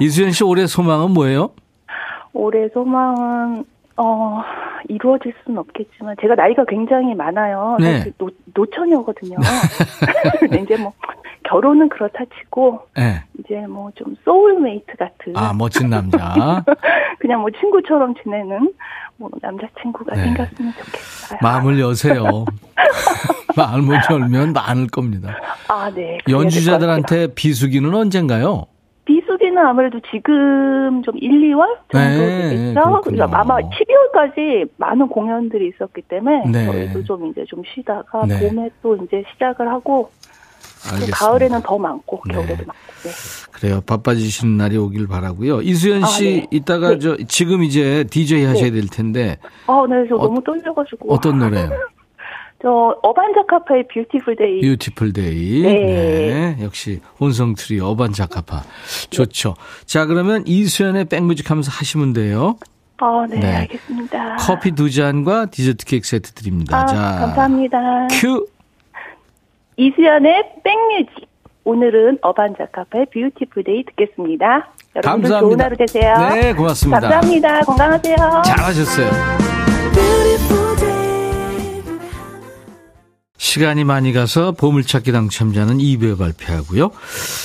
[0.00, 1.50] 이수연 씨 올해 소망은 뭐예요?
[2.34, 3.64] 올해 소망은
[3.96, 4.42] 어
[4.88, 7.76] 이루어질 수는 없겠지만 제가 나이가 굉장히 많아요.
[7.80, 7.98] 네.
[7.98, 9.36] 사실 노, 노처녀거든요.
[10.62, 10.92] 이제 뭐
[11.44, 13.22] 결혼은 그렇다 치고 네.
[13.38, 16.62] 이제 뭐 좀 소울메이트 같은 아, 멋진 남자.
[17.20, 18.72] 그냥 뭐 친구처럼 지내는
[19.16, 20.24] 뭐 남자친구가 네.
[20.24, 21.38] 생겼으면 좋겠어요.
[21.40, 22.44] 마음을 여세요.
[23.56, 25.34] 마음을 열면 많을 겁니다.
[25.68, 26.18] 아, 네.
[26.28, 28.66] 연주자들한테 비수기는 언젠가요?
[29.06, 32.74] 비수기는 아무래도 지금 좀 1, 2월 정도 네, 되겠죠.
[32.74, 33.00] 그렇군요.
[33.02, 36.66] 그러니까 아마 12월까지 많은 공연들이 있었기 때문에 네.
[36.66, 38.38] 저희도 좀 이제 좀 쉬다가 네.
[38.38, 40.10] 봄에 또 이제 시작을 하고.
[41.12, 42.34] 가을에는 더 많고 네.
[42.34, 42.72] 겨울에도 많고.
[43.02, 43.10] 네.
[43.50, 43.80] 그래요.
[43.86, 45.60] 바빠지시는 날이 오길 바라고요.
[45.62, 46.46] 이수연 아, 씨 네.
[46.52, 46.98] 이따가 네.
[47.00, 51.12] 저 지금 이제 DJ 하셔야 될 텐데 아, 네, 저 어- 너무 떨려 가지고.
[51.12, 51.70] 어떤 노래요?
[52.62, 54.60] 저 어반자 카파의 Beautiful Day.
[54.62, 55.62] Beautiful Day.
[55.62, 56.56] 네.
[56.62, 58.62] 역시 혼성 트리오 어반자 카파.
[59.10, 59.54] 좋죠.
[59.84, 62.56] 자, 그러면 이수연의 백뮤직 하면서 하시면 돼요.
[62.98, 63.54] 아, 네, 네.
[63.56, 64.36] 알겠습니다.
[64.36, 66.80] 커피 두 잔과 디저트 케이크 세트 드립니다.
[66.80, 66.96] 아, 자.
[67.20, 68.08] 감사합니다.
[68.20, 68.46] 큐.
[69.76, 71.28] 이수연의 백뮤직.
[71.64, 74.72] 오늘은 어반자 카파의 Beautiful Day 듣겠습니다.
[74.94, 75.40] 감사합니다.
[75.40, 76.14] 좋은 하루 되세요.
[76.32, 77.00] 네, 고맙습니다.
[77.00, 77.60] 감사합니다.
[77.62, 78.16] 건강하세요.
[78.46, 79.10] 잘하셨어요.
[83.38, 86.90] 시간이 많이 가서 보물찾기 당첨자는 2부에 발표하고요.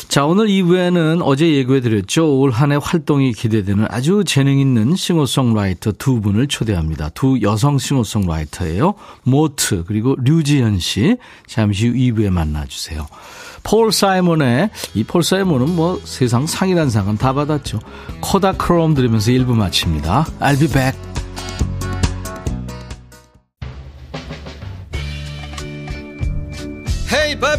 [0.07, 2.39] 자, 오늘 2부에는 어제 예고해드렸죠.
[2.39, 7.09] 올 한 해 활동이 기대되는 아주 재능 있는 싱어송라이터 두 분을 초대합니다.
[7.09, 8.93] 두 여성 싱어송라이터예요.
[9.23, 11.17] 모트 그리고 류지연 씨.
[11.47, 13.05] 잠시 후 2부에 만나주세요.
[13.63, 17.79] 폴 사이먼의 이 폴 사이먼은 뭐 세상 상이란 상은 다 받았죠.
[18.21, 20.25] 코다크롬 들으면서 1부 마칩니다.
[20.39, 21.10] I'll be back.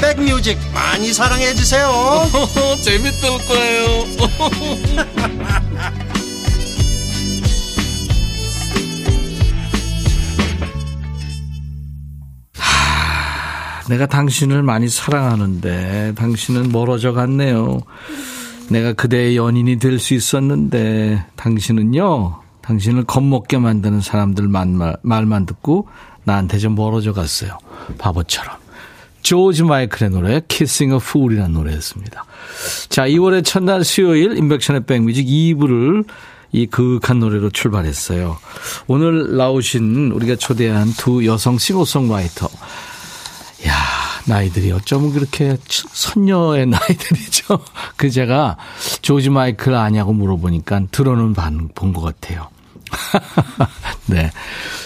[0.00, 1.90] 백뮤직 많이 사랑해 주세요
[2.82, 4.04] 재밌을 거예요
[13.88, 17.80] 내가 당신을 많이 사랑하는데 당신은 멀어져 갔네요.
[18.70, 22.40] 내가 그대의 연인이 될 수 있었는데 당신은요.
[22.62, 24.68] 당신을 겁먹게 만드는 사람들 말,
[25.02, 25.86] 말만 듣고
[26.24, 27.58] 나한테 좀 멀어져 갔어요.
[27.98, 28.63] 바보처럼.
[29.24, 32.24] 조지 마이클의 노래 Kissing a Fool이라는 노래였습니다.
[32.90, 36.04] 자, 2월의 첫날 수요일 인백션의 백뮤직 2부를
[36.52, 38.38] 이 그윽한 노래로 출발했어요.
[38.86, 42.46] 오늘 나오신 우리가 초대한 두 여성 싱어송라이터.
[43.66, 43.74] 야,
[44.26, 47.58] 나이들이 어쩌면 그렇게 선녀의 나이들이죠.
[47.96, 48.56] 그 제가
[49.02, 51.34] 조지 마이클 아냐고 물어보니까 들어는
[51.74, 52.48] 본 것 같아요.
[54.06, 54.30] 네.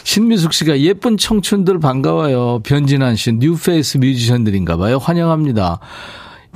[0.04, 2.60] 신미숙 씨가 예쁜 청춘들 반가워요.
[2.64, 4.98] 변진환 씨, new face 뮤지션들인가 봐요.
[4.98, 5.80] 환영합니다.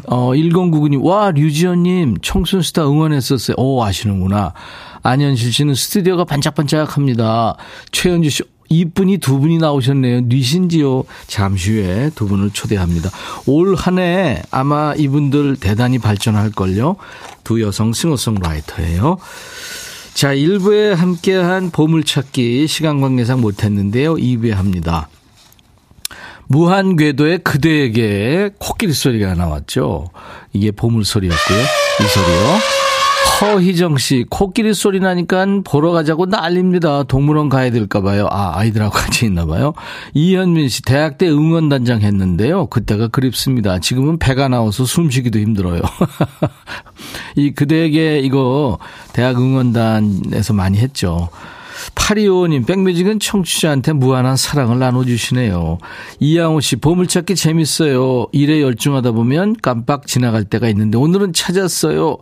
[0.07, 3.57] 어, 1099님, 와, 류지연님, 청순스타 응원했었어요.
[3.59, 4.53] 오, 아시는구나.
[5.03, 7.57] 안현실 씨는 스튜디오가 반짝반짝 합니다.
[7.91, 10.23] 최현주 씨, 이분이 두 분이 나오셨네요.
[10.23, 11.05] 뉘신지요.
[11.27, 13.11] 잠시 후에 두 분을 초대합니다.
[13.47, 16.97] 올 한 해 아마 이분들 대단히 발전할걸요.
[17.45, 19.19] 두 여성 싱어송라이터예요.
[20.15, 24.15] 자, 1부에 함께한 보물찾기 시간 관계상 못했는데요.
[24.15, 25.09] 2부에 합니다.
[26.47, 30.11] 무한 궤도의 그대에게 코끼리 소리가 나왔죠.
[30.53, 31.59] 이게 보물 소리였고요.
[31.59, 32.72] 이 소리요.
[33.43, 37.03] 허희정 씨, 코끼리 소리 나니까 보러 가자고 난립니다.
[37.03, 38.29] 동물원 가야 될까봐요.
[38.31, 39.75] 아, 아이들하고 같이 있나봐요.
[40.15, 42.67] 이현민 씨, 대학 때 응원단장 했는데요.
[42.67, 43.81] 그때가 그립습니다.
[43.81, 45.81] 지금은 배가 나와서 숨 쉬기도 힘들어요.
[47.35, 48.79] 이 그대에게 이거
[49.13, 51.29] 대학 응원단에서 많이 했죠.
[51.95, 55.79] 8255님, 백뮤직은 청취자한테 무한한 사랑을 나눠주시네요.
[56.21, 58.27] 이양호 씨, 보물찾기 재밌어요.
[58.33, 62.19] 일에 열중하다 보면 깜빡 지나갈 때가 있는데 오늘은 찾았어요.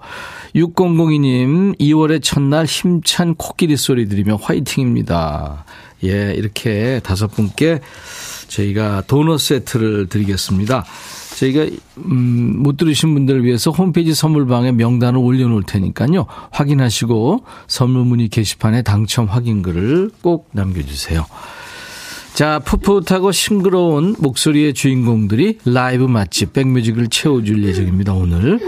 [0.54, 5.64] 6002님, 2월의 첫날 힘찬 코끼리 소리 들으며 화이팅입니다.
[6.04, 7.80] 예, 이렇게 다섯 분께
[8.48, 10.84] 저희가 도넛 세트를 드리겠습니다.
[11.40, 11.66] 저희가
[12.04, 16.26] 음, 못 들으신 분들을 위해서 홈페이지 선물방에 명단을 올려놓을 테니까요.
[16.50, 21.24] 확인하시고 선물 문의 게시판에 당첨 확인글을 꼭 남겨주세요.
[22.34, 28.60] 자, 풋풋하고 싱그러운 목소리의 주인공들이 라이브 맛집 백뮤직을 채워줄 예정입니다, 오늘.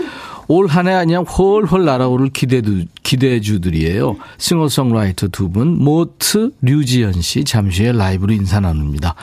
[0.49, 4.17] 올 한해 그냥 훨훨 날아오를 기대주, 기대주들이에요.
[4.39, 9.15] 싱어송라이터 두 분, 모트, 류지연 씨, 잠시 후에 라이브로 인사 나눕니다.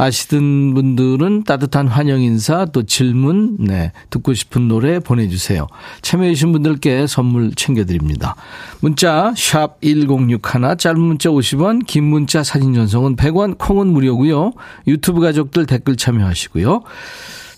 [0.00, 5.66] 아시던 분들은 따뜻한 환영 인사 또 질문 네 듣고 싶은 노래 보내주세요.
[6.00, 8.34] 참여해주신 분들께 선물 챙겨드립니다.
[8.80, 14.52] 문자 샵 1061, 짧은 문자 50원, 긴 문자 사진 전송은 100원, 콩은 무료고요.
[14.86, 16.82] 유튜브 가족들 댓글 참여하시고요.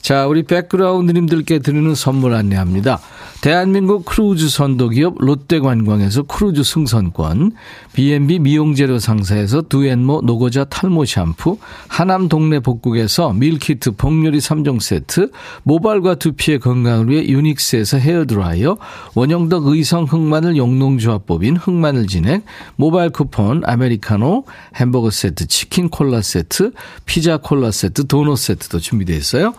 [0.01, 2.99] 자, 우리 백그라운드님들께 드리는 선물 안내합니다.
[3.43, 7.51] 대한민국 크루즈 선도기업 롯데관광에서 크루즈 승선권,
[7.93, 15.33] B&B 미용재료 상사에서 두앤모 노고자 탈모 샴푸, 하남 동네 복국에서 밀키트 복요리 3종 세트,
[15.65, 18.79] 모발과 두피의 건강을 위해 유닉스에서 헤어드라이어,
[19.17, 22.45] 원형덕 의성 흑마늘 영농조합법인 흑마늘 진액,
[22.77, 24.45] 모바일 쿠폰, 아메리카노,
[24.77, 26.71] 햄버거 세트, 치킨 콜라 세트,
[27.07, 29.53] 피자 콜라 세트, 도넛 세트도 준비되어 있어요.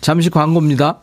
[0.00, 1.02] 잠시 광고입니다.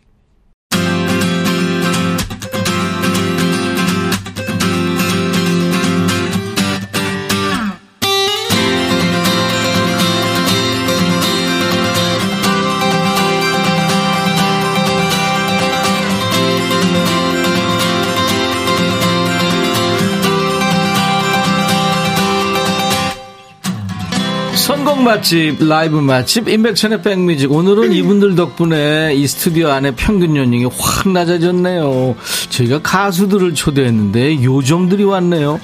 [25.11, 27.51] 맛집, 라이브 맛집, 임백천의 백뮤직.
[27.51, 32.15] 오늘은 이분들 덕분에 이 스튜디오 안에 평균 연령이 확 낮아졌네요.
[32.49, 35.59] 저희가 가수들을 초대했는데 요정들이 왔네요.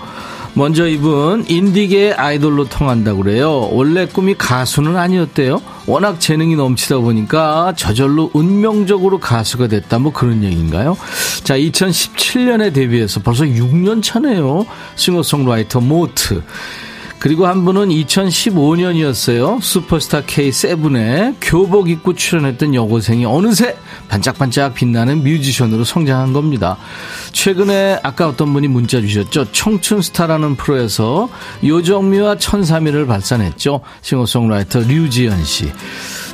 [0.53, 3.69] 먼저 이분 인디계 아이돌로 통한다고 그래요.
[3.71, 5.61] 원래 꿈이 가수는 아니었대요.
[5.85, 10.97] 워낙 재능이 넘치다 보니까 저절로 운명적으로 가수가 됐다 뭐 그런 얘기인가요?
[11.45, 14.65] 자, 2017년에 데뷔해서 벌써 6년 차네요.
[14.97, 16.41] 싱어송라이터 모트.
[17.19, 19.59] 그리고 한 분은 2015년이었어요.
[19.61, 23.75] 슈퍼스타 K7에 교복 입고 출연했던 여고생이 어느새
[24.07, 26.77] 반짝반짝 빛나는 뮤지션으로 성장한 겁니다.
[27.31, 29.51] 최근에 아까 어떤 분이 문자 주셨죠.
[29.51, 31.29] 청춘스타라는 프로에서
[31.63, 33.81] 요정미와 천사미를 발산했죠.
[34.03, 35.71] 싱어송라이터 류지연 씨.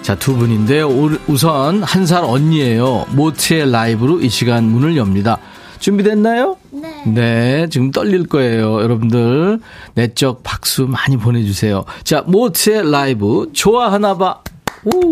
[0.02, 0.82] 자, 두 분인데
[1.28, 3.06] 우선 한 살 언니예요.
[3.12, 5.38] 모트의 라이브로 이 시간 문을 엽니다.
[5.84, 6.56] 준비됐나요?
[6.72, 7.04] 네.
[7.06, 8.82] 네, 지금 떨릴 거예요.
[8.82, 9.60] 여러분들,
[9.96, 11.84] 내적 박수 많이 보내주세요.
[12.06, 14.42] 자, 모트의 라이브, 좋아하나 봐.
[14.86, 15.12] 오!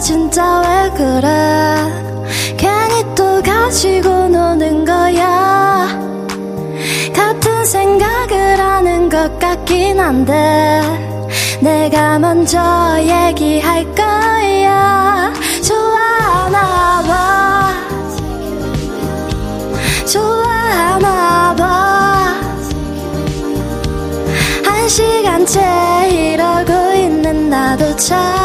[0.00, 2.56] 진짜 왜 그래?
[2.56, 5.88] 괜히 또 가지고 노는 거야?
[7.14, 10.80] 같은 생각을 하는 것 같긴 한데
[11.60, 12.58] 내가 먼저
[13.00, 15.32] 얘기할 거야.
[15.62, 17.74] 좋아하나 봐
[20.06, 21.54] 좋아하나
[24.64, 25.60] 봐한 시간째
[26.10, 28.39] 이러고 있는 나도 참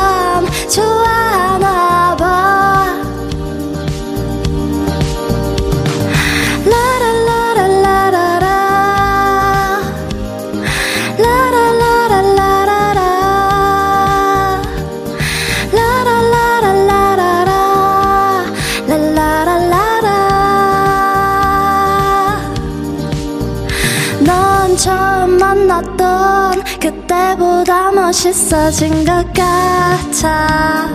[28.15, 30.87] 멋있어진 것 같아.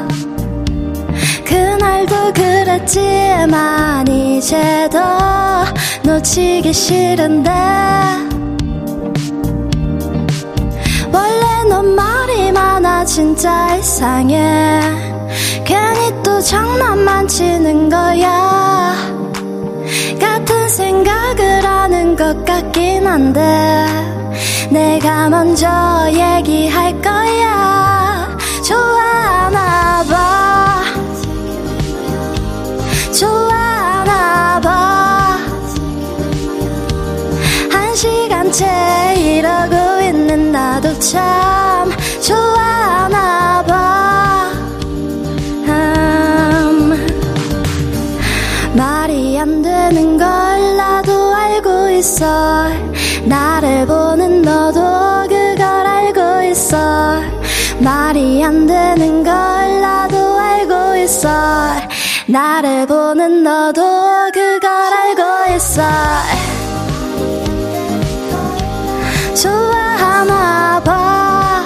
[1.45, 5.67] 그날도 그랬지만 이제 더
[6.03, 7.51] 놓치기 싫은데.
[11.13, 14.81] 원래 넌 말이 많아 진짜 이상해.
[15.67, 18.95] 괜히 또 장난만 치는 거야.
[20.19, 24.20] 같은 생각을 하는 것 같긴 한데
[24.71, 25.67] 내가 먼저
[26.11, 28.29] 얘기할 거야.
[28.65, 30.85] 좋아하나 봐.
[33.13, 34.61] 좋아하나
[37.71, 41.91] 봐한 시간째 이러고 있는 나도 참
[42.23, 44.53] 좋아하나 봐.
[45.67, 47.07] 음,
[48.75, 52.70] 말이 안 되는 걸 나도 알고 있어
[58.51, 59.33] 안 되는 걸
[59.81, 61.29] 나도 알고 있어.
[62.27, 63.81] 나를 보는 너도
[64.35, 65.83] 그걸 알고 있어.
[69.41, 71.65] 좋아하나 봐.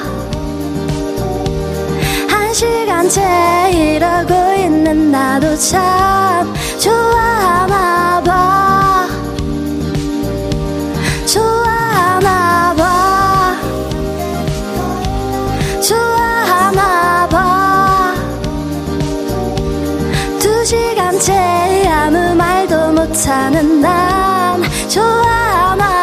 [2.28, 8.03] 한 시간째 이러고 있는 나도 참 좋아하나
[23.14, 25.93] 못하는 난 좋아하나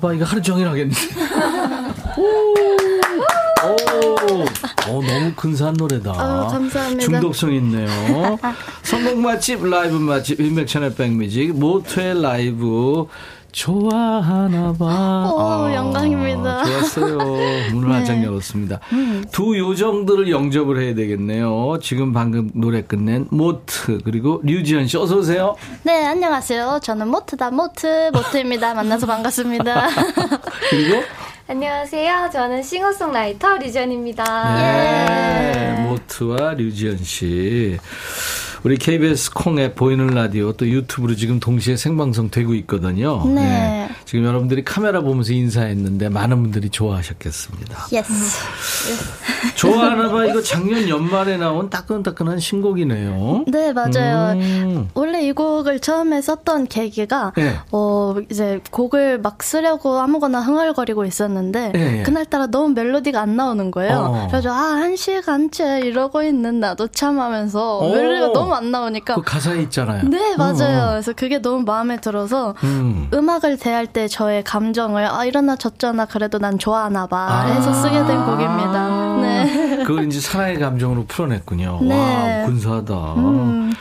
[0.00, 0.12] 봐.
[0.12, 1.00] 이거 하루 종일 하겠는데.
[3.62, 3.72] 오,
[4.32, 4.44] 오,
[4.88, 6.12] 어, 너무 근사한 노래다.
[6.12, 7.02] 아유, 감사합니다.
[7.04, 8.38] 중독성 있네요.
[8.82, 13.06] 성공 맛집, 라이브 맛집, 인백천의 백뮤직, 모토의 라이브.
[13.52, 15.30] 좋아하나 봐.
[15.32, 16.64] 오, 영광입니다.
[16.64, 17.18] 좋았어요.
[17.72, 18.80] 문을 활짝 열었습니다.
[19.32, 21.78] 두 요정들을 영접을 해야 되겠네요.
[21.82, 25.56] 지금 방금 노래 끝낸 모트, 그리고 류지현 씨, 어서 오세요.
[25.82, 26.80] 네, 안녕하세요.
[26.82, 28.74] 저는 모트다, 모트, 모트입니다.
[28.80, 29.88] 만나서 반갑습니다.
[30.70, 31.02] 그리고
[31.48, 32.30] 안녕하세요.
[32.32, 34.54] 저는 싱어송라이터 류지연입니다.
[34.56, 37.76] 네, 모트와 류지연 씨.
[38.62, 43.24] 우리 KBS 콩앱 보이는 라디오 또 유튜브로 지금 동시에 생방송 되고 있거든요.
[43.26, 43.88] 네.
[44.04, 47.86] 지금 여러분들이 카메라 보면서 인사했는데 많은 분들이 좋아하셨겠습니다.
[47.92, 48.12] Yes.
[49.56, 50.26] 좋아하나 봐.
[50.26, 53.44] 이거 작년 연말에 나온 따끈따끈한 신곡이네요.
[53.48, 54.38] 네, 맞아요.
[54.38, 54.88] 음.
[54.94, 57.56] 원래 이 곡을 처음에 썼던 계기가, 네.
[57.72, 62.02] 어, 이제 곡을 막 쓰려고 아무거나 흥얼거리고 있었는데, 네.
[62.02, 63.96] 그날따라 너무 멜로디가 안 나오는 거예요.
[63.96, 64.28] 어.
[64.30, 67.94] 그래서, 아, 한 시간째 이러고 있는 나도 참 하면서, 오.
[67.94, 70.08] 멜로디가 너무 안 나오니까, 그 가사에 있잖아요.
[70.08, 70.86] 네, 맞아요.
[70.86, 70.90] 어.
[70.90, 73.08] 그래서 그게 너무 마음에 들어서, 음.
[73.12, 77.18] 음악을 대할 때 저의 감정을, 아, 이러나 저쩌나 그래도 난 좋아하나 봐.
[77.30, 77.46] 아.
[77.46, 79.16] 해서 쓰게 된 곡입니다.
[79.22, 79.82] 네.
[79.84, 81.80] 그걸 이제 사랑의 감정으로 풀어냈군요.
[81.82, 82.40] 네.
[82.42, 82.94] 와, 근사하다.
[83.16, 83.72] 음.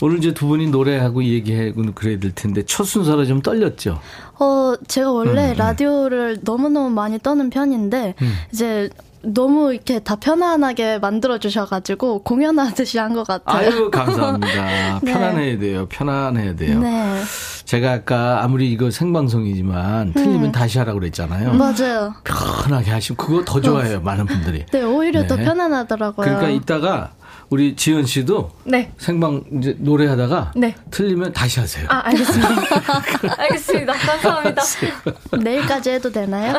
[0.00, 4.00] 오늘 이제 두 분이 노래하고 얘기하고 그래야 될 텐데 첫 순서라 좀 떨렸죠.
[4.40, 5.56] 어, 제가 원래 음, 음.
[5.56, 8.34] 라디오를 너무너무 많이 떠는 편인데, 음.
[8.52, 8.90] 이제
[9.24, 13.68] 너무 이렇게 다 편안하게 만들어 주셔가지고, 공연하듯이 한 것 같아요.
[13.68, 15.00] 아유 감사합니다.
[15.02, 15.12] 네.
[15.12, 15.86] 편안해야 돼요.
[15.88, 16.78] 편안해야 돼요.
[16.80, 17.20] 네.
[17.64, 20.52] 제가 아까 아무리 이거 생방송이지만 틀리면 음.
[20.52, 21.54] 다시 하라고 그랬잖아요.
[21.54, 22.14] 맞아요.
[22.24, 24.00] 편하게 하시면 그거 더 좋아해요.
[24.00, 24.64] 많은 분들이.
[24.72, 25.26] 네, 오히려 네.
[25.26, 26.24] 더 편안하더라고요.
[26.26, 27.12] 그러니까 이따가
[27.52, 28.90] 우리 지연 씨도 네.
[28.96, 30.74] 생방 이제 노래하다가 네.
[30.90, 31.86] 틀리면 다시 하세요.
[31.90, 32.48] 아, 알겠습니다.
[33.42, 33.92] 알겠습니다.
[33.92, 34.62] 감사합니다.
[35.38, 36.58] 내일까지 해도 되나요?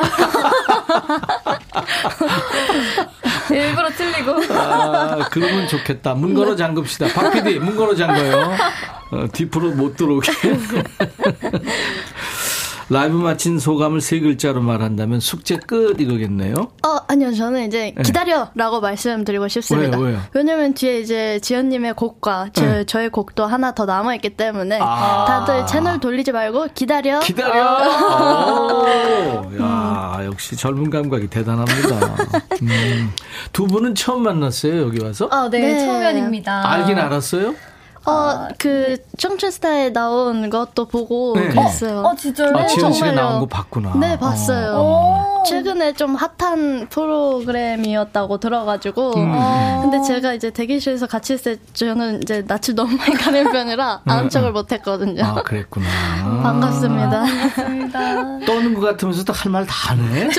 [3.50, 4.54] 일부러 틀리고.
[4.54, 6.14] 아, 그러면 좋겠다.
[6.14, 7.08] 문 걸어 잠급시다.
[7.08, 8.52] 박 PD, 문 걸어 잠궈요.
[9.10, 10.30] 어, 뒤프로 못 들어오게.
[12.90, 16.54] 라이브 마친 소감을 세 글자로 말한다면 숙제 끝 이거겠네요.
[16.54, 17.32] 어, 아니요.
[17.32, 18.02] 저는 이제 네.
[18.02, 19.96] 기다려라고 말씀드리고 싶습니다.
[19.98, 20.20] 왜요, 왜요?
[20.32, 22.84] 왜냐면 뒤에 이제 지연님의 곡과 저, 네.
[22.84, 25.24] 저의 곡도 하나 더 남아 있기 때문에 아.
[25.26, 27.20] 다들 채널 돌리지 말고 기다려.
[27.20, 27.78] 기다려.
[28.84, 32.16] 오, 야, 역시 젊은 감각이 대단합니다.
[32.62, 33.12] 음.
[33.52, 35.28] 두 분은 처음 만났어요, 여기 와서?
[35.30, 35.86] 아, 네, 네.
[35.86, 36.70] 초면입니다.
[36.70, 37.54] 알긴 알았어요?
[38.06, 41.48] 어, 그, 청춘스타에 나온 것도 보고 네.
[41.48, 42.00] 그랬어요.
[42.00, 42.52] 어, 진짜요?
[42.54, 43.12] 아, 지현 씨가.
[43.12, 43.94] 나온 거 봤구나.
[43.96, 44.72] 네, 봤어요.
[44.76, 45.42] 어.
[45.46, 49.14] 최근에 좀 핫한 프로그램이었다고 들어가지고.
[49.16, 49.80] 음.
[49.82, 54.28] 근데 제가 이제 대기실에서 같이 있을 때 저는 이제 낯을 너무 많이 가는 편이라 아는
[54.30, 55.22] 척을 못 했거든요.
[55.24, 55.86] 아, 그랬구나.
[56.42, 57.10] 반갑습니다.
[57.24, 58.38] 반갑습니다.
[58.46, 60.28] 떠는 것 같으면서도 할 말 다 하네.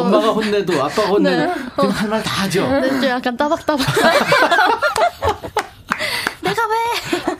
[0.00, 1.52] 엄마가 혼내도 아빠가 혼내도 네.
[1.76, 2.68] 그냥 할 말 다 하죠.
[2.68, 3.86] 근데 좀 약간 따박따박.
[6.42, 6.76] 내가 왜?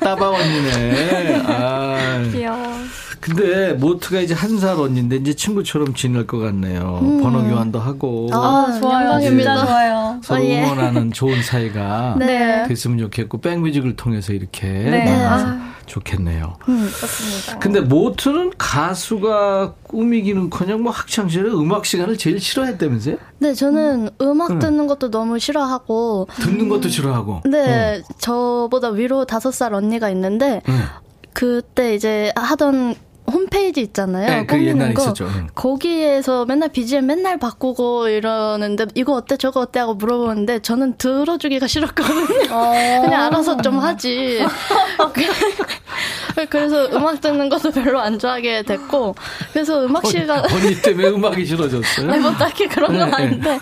[0.01, 1.43] 따바 언니네.
[1.47, 2.23] 아.
[2.33, 2.77] 귀여워.
[3.23, 6.99] 근데 모트가 이제 한 살 언니인데 이제 친구처럼 지낼 것 같네요.
[7.23, 9.19] 번호 교환도 하고 아, 좋아요.
[9.21, 10.21] 진짜 좋아요.
[10.23, 10.63] 서로 어, 예.
[10.63, 12.65] 응원하는 좋은 사이가 네.
[12.69, 15.05] 됐으면 좋겠고 백뮤직을 통해서 이렇게 네.
[15.05, 15.73] 만나서 아.
[15.87, 16.57] 좋겠네요.
[16.67, 17.59] 좋습니다.
[17.59, 23.17] 근데 모트는 가수가 꿈이기는커녕 뭐 학창 시절에 음악 시간을 제일 싫어했다면서요?
[23.39, 26.29] 네, 저는 음 악 듣는 것도 너무 싫어하고.
[26.41, 27.43] 듣는 것도 싫어하고.
[27.47, 30.81] 네, 저보다 위로 다섯 살 언니가 있는데, 응.
[31.33, 32.95] 그때 이제 하던
[33.33, 34.27] 홈페이지 있잖아요.
[34.27, 35.03] 네, 그 꾸미는 옛날에 거.
[35.03, 35.25] 있었죠.
[35.25, 35.47] 응.
[35.55, 42.49] 거기에서 맨날 BGM 맨날 바꾸고 이러는데 이거 어때 저거 어때 하고 물어보는데 저는 들어주기가 싫었거든요.
[43.03, 44.45] 그냥 알아서 좀 하지.
[46.49, 49.15] 그래서 음악 듣는 것도 별로 안 좋아하게 됐고
[49.53, 52.11] 그래서 음악 시간 언니 때문에 음악이 싫어졌어요?
[52.11, 53.23] 네, 뭐 딱히 그런 건 네, 네.
[53.23, 53.61] 아닌데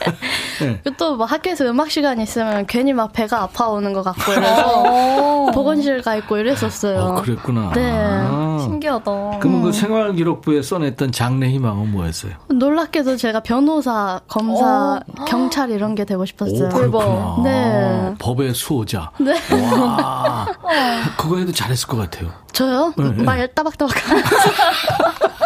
[0.60, 0.80] 네.
[0.96, 6.38] 또뭐 학교에서 음악 시간 있으면 괜히 막 배가 아파오는 것 같고 이래서 보건실 가 있고
[6.38, 7.00] 이랬었어요.
[7.00, 7.72] 어, 그랬구나.
[7.74, 7.90] 네.
[7.92, 8.58] 아.
[8.62, 9.38] 신기하다.
[9.40, 12.32] 그 러면 그 생활기록부에 써냈던 장래 희망은 뭐였어요?
[12.48, 16.66] 놀랍게도 제가 변호사, 검사, 경찰 이런 게 되고 싶었어요.
[16.66, 17.40] 오, 그렇구나.
[17.44, 18.14] 네.
[18.18, 19.10] 법의 수호자.
[19.18, 19.34] 네.
[19.70, 20.46] 와.
[21.16, 22.30] 그거 해도 잘했을 것 같아요.
[22.52, 22.92] 저요?
[22.96, 23.22] 네, 네.
[23.22, 23.96] 말 따박따박.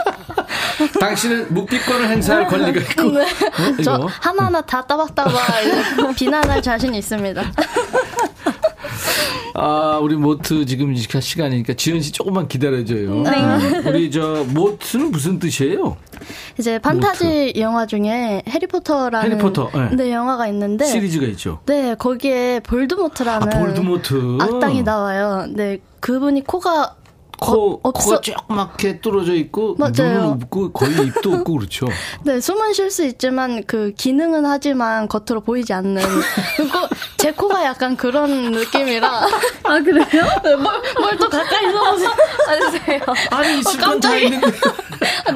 [1.01, 3.03] 당신은 묵비권을 행사할 권리가 있고.
[3.12, 3.23] 네.
[3.23, 3.83] 어?
[3.83, 4.09] 저?
[4.21, 5.35] 하나하나 다 따박따박
[6.17, 7.43] 비난할 자신 있습니다.
[9.57, 13.23] 아, 우리 모트 지금 시간- 시간이니까 지현 씨 조금만 기다려줘요.
[13.23, 15.97] 음, 우리 저 모트는 무슨 뜻이에요?
[16.59, 19.97] 이제 판타지 영화 중에 해리포터라는 해리포터, 네.
[19.97, 21.61] 네, 영화가 있는데 시리즈가 있죠.
[21.67, 24.39] 네, 거기에 볼드모트라는 아, 볼드모트.
[24.41, 25.47] 악당이 나와요.
[25.51, 26.97] 네, 그분이 코가
[27.41, 29.93] 코, 어, 코가 조그맣게 뚫어져 있고 맞아요.
[29.99, 31.87] 눈은 없고 거의 입도 없고 그렇죠.
[32.25, 36.01] 네, 숨은 쉴 수 있지만 그 기능은 하지만 겉으로 보이지 않는.
[36.57, 36.79] 그리고
[37.25, 39.09] 제 코가 약간 그런 느낌이라.
[39.64, 40.25] 아 그래요?
[41.01, 41.79] 뭘 또 가까이서
[42.49, 43.01] 안녕하세요.
[43.31, 44.18] 아니 있을 건다 깜짝이야.
[44.25, 44.47] 있는데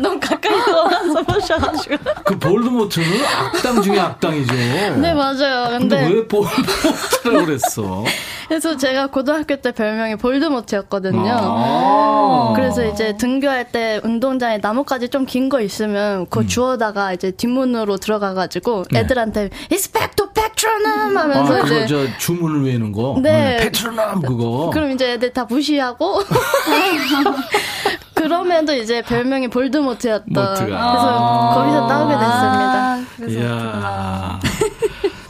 [0.03, 1.97] 너무 가까이서 와서 보셔가지고.
[2.27, 4.55] 그 볼드모트는 악당 중에 악당이죠.
[4.55, 5.79] 네 맞아요.
[5.79, 8.05] 근데 근데 왜 볼드모트라고 그랬어?
[8.49, 11.31] 그래서 제가 고등학교 때 별명이 볼드모트였거든요.
[11.41, 12.53] 아.
[12.57, 18.79] 그래서 이제 등교할 때 운동장에 나뭇가지 좀 긴 거 있으면 그거 주워다가 이제 뒷문으로 들어가가지고
[18.81, 18.85] 음.
[18.91, 19.01] 네.
[19.01, 23.19] 애들한테 이스펙토 팩트로넘 하면서 아, 그거 이제 저 주문을 외우는 거.
[23.23, 23.57] 네.
[23.59, 24.71] 페트로남 그거.
[24.73, 26.23] 그럼 이제 애들 다 무시하고
[28.15, 30.55] 그럼에도 이제 별명이 볼드모트였던 모트가.
[30.65, 31.55] 그래서 아.
[31.55, 32.79] 거기서 따오게 됐습니다.
[32.91, 34.41] 아, 이야.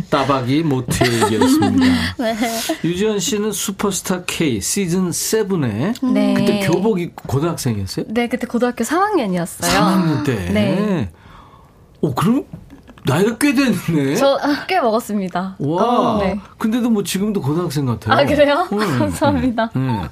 [0.08, 1.86] 따박이 모트의 얘기였습니다.
[2.18, 2.34] 네.
[2.82, 6.32] 유지현 씨는 슈퍼스타 K 시즌 7에 네.
[6.32, 8.06] 그때 교복 입고 고등학생이었어요?
[8.08, 9.64] 네, 그때 고등학교 3학년이었어요.
[9.68, 10.34] 3학년 때.
[10.50, 11.10] 네.
[12.00, 12.44] 오, 그럼
[13.06, 14.16] 나이가 꽤 됐네.
[14.16, 15.56] 저 꽤 먹었습니다.
[15.58, 15.82] 와.
[15.82, 16.38] 어, 네.
[16.58, 18.18] 근데도 뭐 지금도 고등학생 같아요.
[18.18, 18.66] 아, 그래요?
[18.72, 19.70] 음, 감사합니다.
[19.76, 20.08] 음, 음.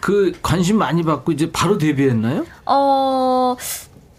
[0.00, 2.44] 그 관심 많이 받고 이제 바로 데뷔했나요?
[2.66, 3.56] 어,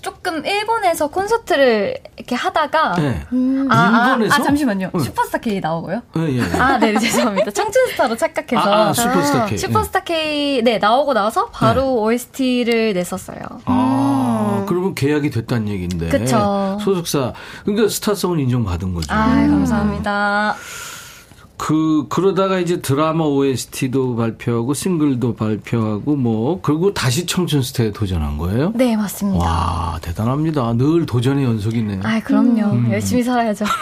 [0.02, 2.94] 조금 일본에서 콘서트를 이렇게 하다가.
[2.98, 3.26] 네.
[3.70, 4.36] 아, 아, 일본에서?
[4.36, 4.92] 아, 잠시만요.
[4.96, 5.00] 응.
[5.00, 6.02] 슈퍼스타 K 나오고요.
[6.18, 6.42] 예, 예.
[6.60, 7.52] 아, 네, 죄송합니다.
[7.52, 8.58] 청춘스타로 착각해서.
[8.74, 9.58] 아, 아, 슈퍼스타 K.
[9.58, 13.40] 슈퍼스타 K, 네, 나오고 나서 바로 OST를 냈었어요.
[13.66, 14.17] 아,
[14.68, 16.06] 그러면 계약이 됐다는 얘기인데.
[16.06, 16.10] 음.
[16.10, 16.78] 그쵸.
[16.82, 17.34] 소속사.
[17.66, 19.14] 그러니까 스타성은 인정받은 거죠.
[19.14, 20.56] 아, 감사합니다.
[21.58, 28.72] 그 그러다가 이제 드라마 OST도 발표하고 싱글도 발표하고 뭐 그리고 다시 청춘 스타에 도전한 거예요?
[28.76, 29.44] 네, 맞습니다.
[29.44, 30.74] 와 대단합니다.
[30.74, 32.02] 늘 도전의 연속이네.
[32.04, 32.62] 아, 그럼요.
[32.74, 32.92] 음.
[32.92, 33.66] 열심히 살아야죠.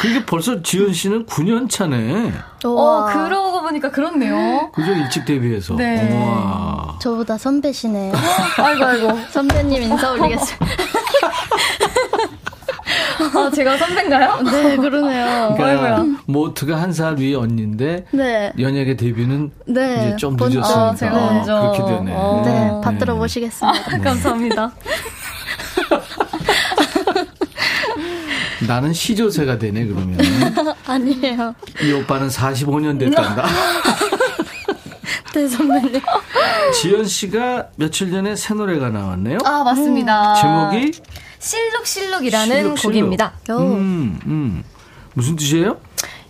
[0.00, 2.32] 그게 벌써 지현 씨는 9년 차네.
[2.64, 4.70] 어, 그러고 보니까 그렇네요.
[4.72, 5.74] 그죠 일찍 데뷔해서.
[5.74, 6.14] 네.
[6.14, 6.75] 와.
[7.00, 8.12] 저보다 선배시네요.
[8.58, 9.18] 아이고, 아이고.
[9.30, 10.66] 선배님 인사 올리겠습니다.
[13.34, 14.42] 아, 제가 선배인가요?
[14.42, 15.54] 네, 그러네요.
[15.56, 18.52] 그러니까 모트가 한 살 위에 언니인데 네.
[18.58, 20.08] 연예계 데뷔는 네.
[20.08, 21.72] 이제 좀 본- 늦었으니까 아, 제가 먼저.
[21.72, 22.12] 그렇게 되네.
[22.14, 22.42] 어.
[22.44, 23.98] 네, 받들어 보시겠습니다.
[24.02, 24.72] 감사합니다.
[28.66, 30.18] 나는 시조세가 되네 그러면.
[30.86, 31.54] 아니에요.
[31.82, 33.44] 이 오빠는 45년 됐단다.
[35.36, 36.00] 네, 선배님.
[36.80, 39.36] 지현 씨가 며칠 전에 새 노래가 나왔네요.
[39.44, 40.34] 아, 맞습니다.
[40.34, 40.92] 제목이
[41.38, 42.94] 실룩실룩이라는 실룩실룩.
[42.94, 43.32] 곡입니다.
[43.50, 44.64] 음, 음.
[45.12, 45.76] 무슨 뜻이에요?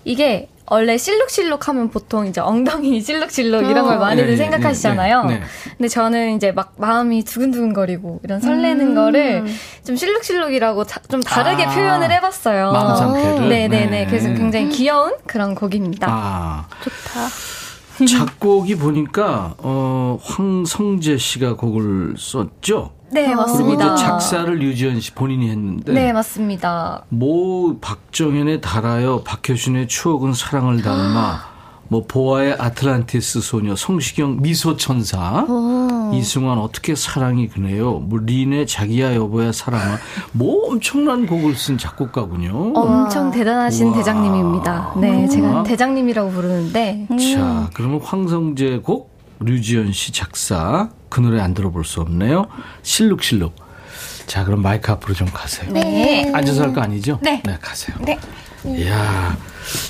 [0.04, 4.00] 이게 원래 실룩실룩 하면 보통 이제 엉덩이 실룩실룩 이런 걸 어.
[4.00, 5.22] 많이들 네, 네, 생각하시잖아요.
[5.26, 5.42] 네, 네.
[5.78, 9.44] 근데 저는 이제 막 마음이 두근두근거리고 이런 설레는 거를
[9.86, 11.70] 좀 실룩실룩이라고 자- 좀 다르게 아.
[11.70, 12.72] 표현을 해봤어요.
[12.72, 13.48] 마음 상태를?
[13.48, 13.86] 네네네.
[13.86, 14.06] 네.
[14.06, 16.08] 그래서 굉장히 귀여운 그런 곡입니다.
[16.10, 17.28] 아, 좋다.
[18.04, 22.92] 작곡이 보니까 어 황성재 씨가 곡을 썼죠.
[23.12, 23.94] 네, 그리고 맞습니다.
[23.94, 27.04] 이제 작사를 유지연 씨 본인이 했는데 네, 맞습니다.
[27.08, 31.40] 뭐 박정현의 달아요, 박효신의 추억은 사랑을 닮아,
[31.88, 35.46] 뭐 보아의 아틀란티스 소녀, 성시경 미소 천사,
[36.12, 39.98] 이승환 어떻게 사랑이 그네요, 뭐 린의 자기야 여보야 사랑아,
[40.32, 42.72] 뭐 엄청난 곡을 쓴 작곡가군요.
[42.74, 43.96] 엄청 대단하신 우와.
[43.96, 44.92] 대장님입니다.
[44.96, 45.28] 네, 그렇구나.
[45.28, 47.06] 제가 대장님이라고 부르는데.
[47.34, 52.46] 자, 그러면 황성재 곡, 류지연 씨 작사, 그 노래 안 들어볼 수 없네요.
[52.82, 53.54] 실룩실룩.
[54.26, 55.70] 자, 그럼 마이크 앞으로 좀 가세요.
[55.72, 56.32] 네.
[56.34, 57.20] 앉아서 할 거 아니죠?
[57.22, 57.40] 네.
[57.60, 57.96] 가세요.
[58.00, 58.18] 네.
[58.66, 59.36] 이야,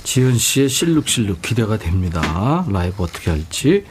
[0.05, 2.65] 지현 씨의 실룩실룩 기대가 됩니다.
[2.71, 3.85] 라이브 어떻게 할지.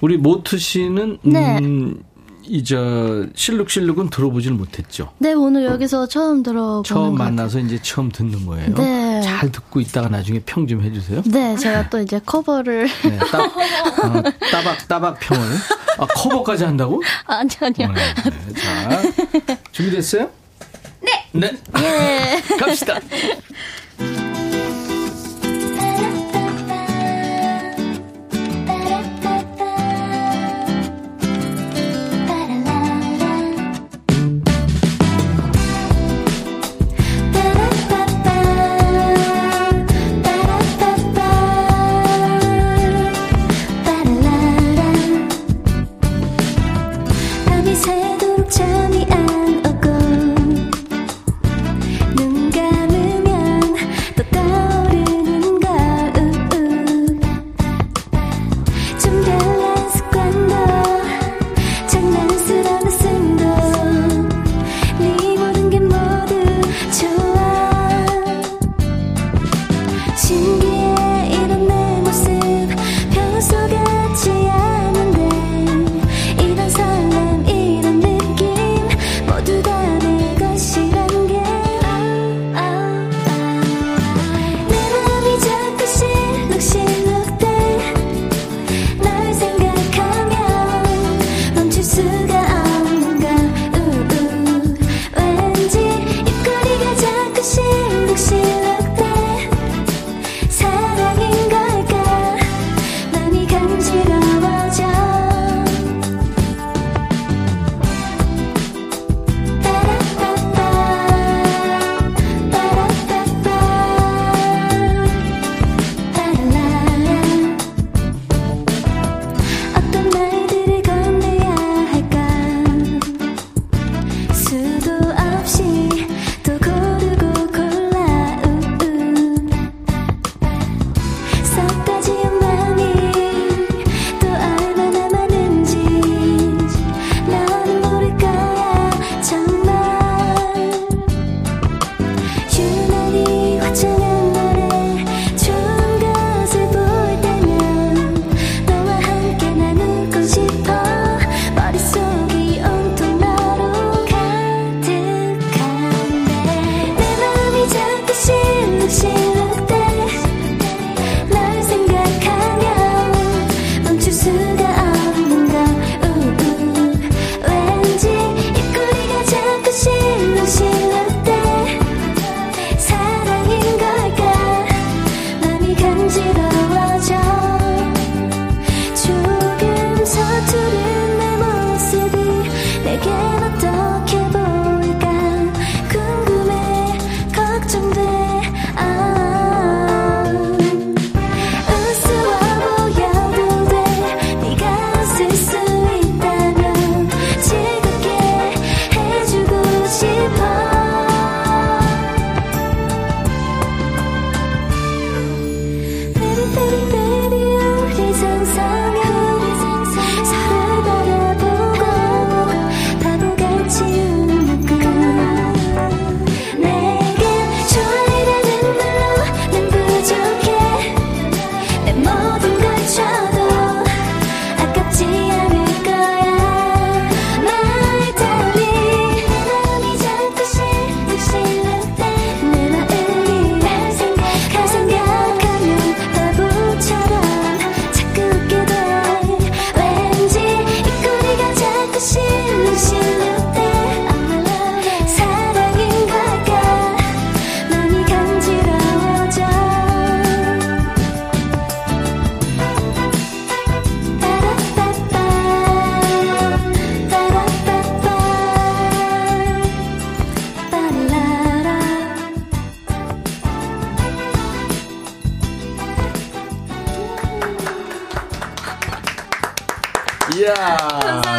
[0.00, 1.58] 우리 모트 씨는, 네.
[1.58, 2.02] 음,
[2.50, 5.12] 이저 실룩실룩은 들어보질 못했죠.
[5.18, 7.14] 네, 오늘 여기서 처음 들어보는 처음.
[7.18, 8.74] 만나서 이제 처음 듣는 거예요.
[8.74, 9.20] 네.
[9.22, 11.22] 잘 듣고 있다가 나중에 평 좀 해주세요.
[11.26, 15.46] 네, 제가 또 이제 커버를 네, 따, 어, 따박, 따박 평을.
[15.98, 17.02] 아, 커버까지 한다고?
[17.26, 17.92] 아니 아니요.
[17.92, 18.54] 네, 네.
[18.54, 19.02] 자,
[19.72, 20.30] 준비됐어요?
[21.02, 21.26] 네.
[21.32, 21.52] 네.
[21.82, 22.42] 예.
[22.56, 22.98] 갑시다.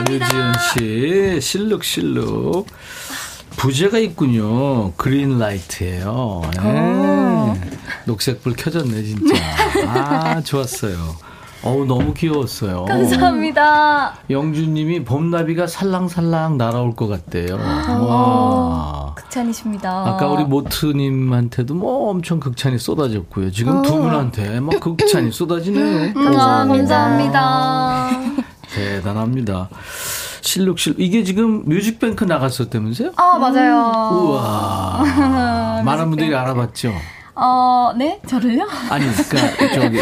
[0.08, 2.68] 류지연 씨, 실룩실룩.
[3.58, 4.94] 부제가 있군요.
[4.94, 6.42] 그린 라이트예요.
[6.64, 7.62] 네.
[8.06, 9.36] 녹색불 켜졌네, 진짜.
[9.88, 10.96] 아, 좋았어요.
[11.62, 12.86] 어우, 너무 귀여웠어요.
[12.86, 14.16] 감사합니다.
[14.30, 17.56] 영주님이 봄나비가 살랑살랑 날아올 것 같대요.
[17.56, 18.06] 어.
[18.06, 19.16] 와.
[19.16, 20.08] 극찬이십니다.
[20.08, 23.52] 아까 우리 모트님한테도 뭐 엄청 극찬이 쏟아졌고요.
[23.52, 26.14] 지금 두 분한테 막 극찬이 쏟아지네요.
[26.16, 26.70] 아, 오.
[26.70, 28.10] 감사합니다.
[28.80, 29.70] 대단합니다.
[30.42, 31.00] 실룩실룩.
[31.00, 33.12] 이게 지금 뮤직뱅크 나갔었다면서요?
[33.18, 34.10] 아, 맞아요.
[34.14, 35.82] 우와.
[35.86, 36.94] 많은 분들이 알아봤죠?
[37.36, 38.20] 어, 네?
[38.28, 38.68] 저를요?
[38.90, 39.38] 아니, 그니까,
[39.74, 40.00] 저기,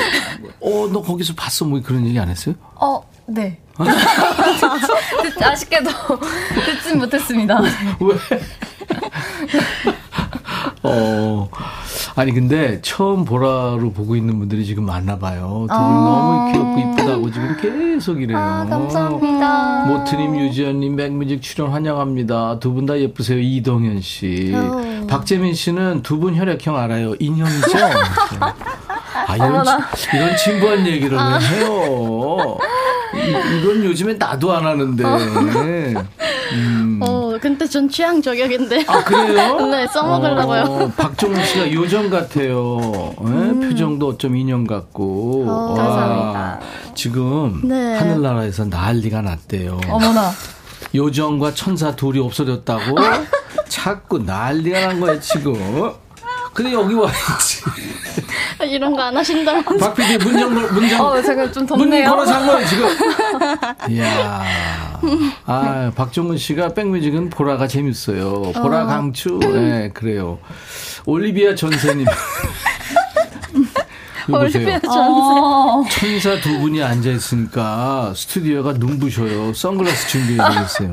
[0.61, 1.65] 어, 너 거기서 봤어?
[1.65, 2.55] 뭐 그런 얘기 안 했어요?
[2.75, 3.59] 어, 네.
[5.23, 5.89] 듣- 아쉽게도
[6.65, 7.59] 듣진 못했습니다.
[7.61, 8.15] 왜?
[10.83, 11.49] 어,
[12.17, 15.67] 아니, 근데 처음 보라로 보고 있는 분들이 지금 많나 봐요.
[15.69, 18.37] 두분 너무 귀엽고 이쁘다고 지금 계속 이래요.
[18.39, 19.85] 아, 감사합니다.
[19.85, 22.57] 모트님, 유지연님, 백뮤직 출연 환영합니다.
[22.59, 23.37] 두 분 다 예쁘세요.
[23.39, 24.51] 이동현 씨.
[24.55, 25.05] 어.
[25.07, 27.13] 박재민 씨는 두 분 혈액형 알아요.
[27.19, 27.77] 인형이죠?
[29.27, 29.63] 아, 이런,
[29.95, 31.37] 치- 이런 진부한 얘기를 아.
[31.37, 32.57] 왜 해요?
[33.13, 33.29] 이,
[33.61, 35.03] 이건 요즘에 나도 안 하는데.
[36.53, 36.99] 음.
[37.01, 38.85] 어, 근데 전 취향 저격인데.
[38.87, 39.57] 아, 그래요?
[39.67, 40.61] 네, 써먹으려고요.
[40.61, 43.13] 어, 박정훈 씨가 요정 같아요.
[43.21, 43.67] 예?
[43.67, 45.43] 표정도 어쩜 인형 같고.
[45.43, 45.49] 음.
[45.49, 46.59] 어, 와, 감사합니다.
[46.95, 47.95] 지금 네.
[47.95, 49.79] 하늘나라에서 난리가 났대요.
[49.89, 50.31] 어머나.
[50.95, 52.95] 요정과 천사 둘이 없어졌다고
[53.67, 55.53] 자꾸 난리가 난 거야, 지금.
[56.53, 57.63] 근데 여기 와있지.
[58.65, 59.77] 이런 거 안 하신다면서.
[59.77, 61.05] 박 PD 문장, 문장.
[61.05, 62.09] 어, 제가 좀문 덥네요.
[62.09, 62.87] 걸어 잠 거예요, 지금.
[63.89, 64.43] 이야.
[65.45, 68.51] 아, 박종훈 씨가 백뮤직은 보라가 재밌어요.
[68.53, 69.39] 보라 강추.
[69.41, 70.39] 네, 그래요.
[71.05, 72.05] 올리비아 전세님.
[74.29, 79.53] 올리비아 어, 천사 두 분이 앉아 있으니까 스튜디오가 눈부셔요.
[79.53, 80.91] 선글라스 준비해드렸어요.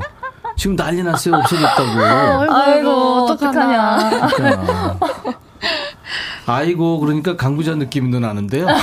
[0.56, 1.34] 지금 난리 났어요.
[1.36, 2.04] 없어졌다고.
[2.54, 2.90] 아이고,
[3.24, 3.96] 어떡하냐.
[4.22, 4.98] 어떡하냐.
[6.46, 8.66] 아이고, 그러니까 강부자 느낌도 나는데요.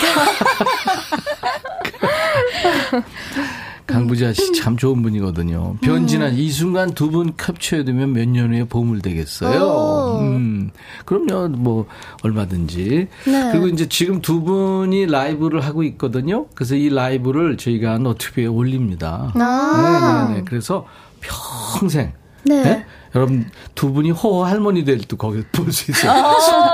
[3.88, 5.76] 강부자 씨 참 좋은 분이거든요.
[5.82, 9.62] 변진한 이 순간 두 분 캡처해두면 몇 년 후에 보물 되겠어요.
[9.64, 10.20] 오.
[10.22, 10.72] 음,
[11.04, 11.88] 그럼요, 뭐,
[12.24, 13.08] 얼마든지.
[13.26, 13.52] 네.
[13.52, 16.46] 그리고 이제 지금 두 분이 라이브를 하고 있거든요.
[16.56, 19.32] 그래서 이 라이브를 저희가 너튜브에 올립니다.
[19.36, 20.28] 아.
[20.30, 20.46] 네 네 네.
[20.48, 20.86] 그래서
[21.20, 22.14] 평생.
[22.46, 22.64] 네.
[22.64, 22.86] 네?
[23.16, 26.34] 여러분 두 분이 호호 할머니 될 때 거기 볼 수 있어요.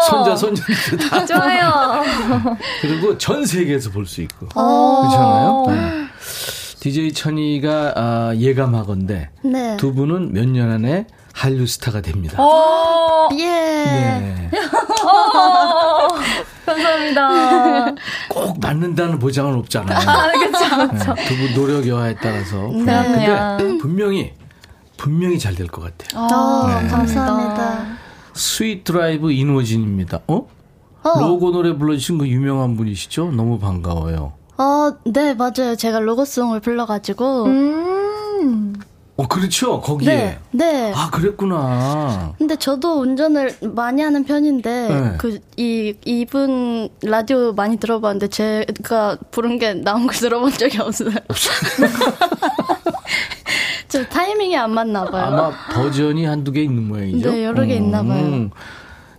[0.10, 2.04] 손자 손녀들 다 좋아요.
[2.82, 5.02] 그리고 전 세계에서 볼 수 있고 어.
[5.02, 5.66] 그렇잖아요.
[5.68, 6.08] 네.
[6.80, 9.78] DJ 천이가 아, 예감하건데 네.
[9.78, 12.36] 두 분은 몇 년 안에 한류 스타가 됩니다.
[12.42, 13.46] 어, 예.
[13.46, 14.50] 네.
[15.04, 16.08] 어,
[16.66, 17.96] 감사합니다.
[18.30, 20.10] 꼭 맞는다는 보장은 없잖아요.
[20.10, 22.70] 아, 그쵸, 두분 노력 여하에 따라서.
[22.74, 23.58] 네.
[23.58, 24.34] 근데 분명히
[24.98, 26.24] 분명히 잘 될 것 같아요.
[26.24, 26.88] 어, 네.
[26.88, 27.86] 감사합니다.
[28.34, 30.22] 스윗 드라이브 인호진입니다.
[30.28, 30.48] 어?
[31.04, 31.20] 어.
[31.20, 33.32] 로고 노래 불러주신 그 유명한 분이시죠?
[33.32, 34.34] 너무 반가워요.
[34.58, 35.76] 어, 네, 맞아요.
[35.78, 37.46] 제가 로고송을 불러가지고.
[37.46, 38.74] 음.
[39.20, 39.82] 어, 그렇죠.
[39.82, 40.16] 거기에.
[40.16, 40.94] 네, 네.
[40.96, 42.36] 아, 그랬구나.
[42.38, 45.18] 근데 저도 운전을 많이 하는 편인데 네.
[45.18, 51.10] 그 이 이분 라디오 많이 들어봤는데 제가 부른 게 나온 걸 들어본 적이 없어요.
[53.88, 55.26] 저 타이밍이 안 맞나 봐요.
[55.26, 57.32] 아마 버전이 한두 개 있는 모양이죠.
[57.32, 58.50] 네, 여러 개 있나 봐요.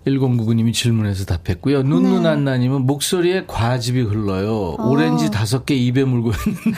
[0.08, 1.82] 1099님이 질문해서 답했고요.
[1.82, 1.88] 네.
[1.88, 4.76] 눈누난나님은 목소리에 과즙이 흘러요.
[4.78, 4.88] 어.
[4.88, 6.74] 오렌지 다섯 개 입에 물고 있는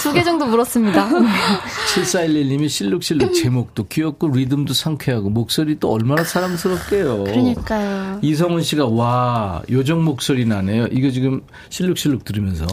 [0.00, 1.08] 두개 정도 물었습니다.
[1.94, 7.24] 7411님이 실룩실룩 제목도 귀엽고 리듬도 상쾌하고 목소리 또 얼마나 사랑스럽게요.
[7.24, 8.18] 그러니까요.
[8.22, 10.86] 이성훈 씨가 와 요정 목소리 나네요.
[10.92, 12.66] 이거 지금 실룩실룩 들으면서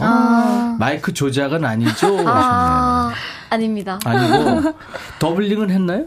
[0.78, 2.22] 마이크 조작은 아니죠?
[2.26, 3.12] 아,
[3.50, 3.98] 아닙니다.
[4.04, 4.74] 아니고
[5.18, 6.06] 더블링은 했나요?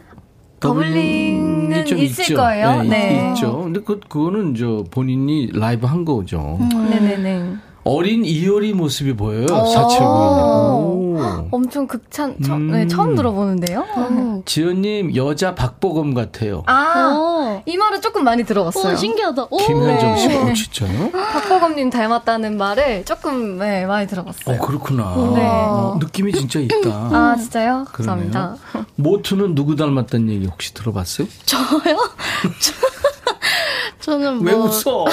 [0.67, 2.35] 더블링은 좀 있을 있죠.
[2.35, 2.83] 거예요.
[2.83, 3.29] 네, 네.
[3.29, 3.61] 있죠.
[3.63, 6.57] 근데 그 그거는 저 본인이 라이브 한 거죠.
[6.89, 7.53] 네네네.
[7.83, 9.45] 어린 이효리 모습이 보여요.
[9.45, 9.65] 오.
[9.67, 11.49] 사채구이.
[11.51, 12.71] 엄청 극찬, 처, 음.
[12.71, 13.85] 네, 처음 들어보는데요?
[13.95, 16.63] 어, 지연님 여자 박보검 같아요.
[16.65, 17.63] 아, 어.
[17.65, 18.93] 이 말은 조금 많이 들어봤어요.
[18.93, 19.47] 오, 신기하다.
[19.49, 19.57] 오.
[19.57, 20.37] 김현정 씨, 네.
[20.37, 21.11] 어, 진짜요?
[21.11, 24.55] 박보검님 닮았다는 말을 조금 네, 많이 들어봤어요.
[24.55, 25.03] 어 그렇구나.
[25.35, 25.41] 네.
[25.45, 26.89] 어, 느낌이 진짜 있다.
[26.89, 27.85] 아, 진짜요?
[27.91, 28.31] 그러네요.
[28.31, 28.55] 감사합니다.
[28.95, 31.27] 모투는 누구 닮았다는 얘기 혹시 들어봤어요?
[31.45, 31.97] 저요?
[34.01, 35.05] 저는 왜 뭐, 웃어?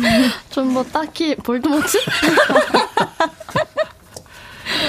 [0.50, 1.98] 전 뭐 딱히 볼드모트?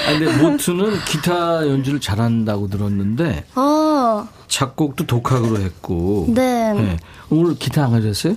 [0.06, 6.26] 아, 근데 모투는 기타 연주를 잘한다고 들었는데 어, 작곡도 독학으로 했고.
[6.28, 6.72] 네.
[6.74, 6.96] 네.
[7.30, 8.34] 오늘 기타 안 가졌어요?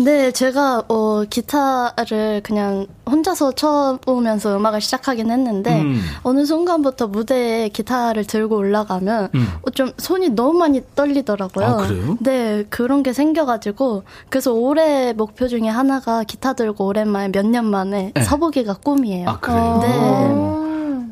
[0.00, 6.00] 네, 제가 어 기타를 그냥 혼자서 쳐보면서 음악을 시작하긴 했는데 음.
[6.22, 9.48] 어느 순간부터 무대에 기타를 들고 올라가면 음.
[9.66, 11.66] 어, 좀 손이 너무 많이 떨리더라고요.
[11.66, 12.16] 아, 그래요?
[12.20, 18.12] 네, 그런 게 생겨가지고 그래서 올해 목표 중에 하나가 기타 들고 오랜만에 몇 년 만에
[18.14, 18.22] 네.
[18.22, 19.28] 서보기가 꿈이에요.
[19.30, 19.78] 아, 그래요?
[19.82, 20.68] 네.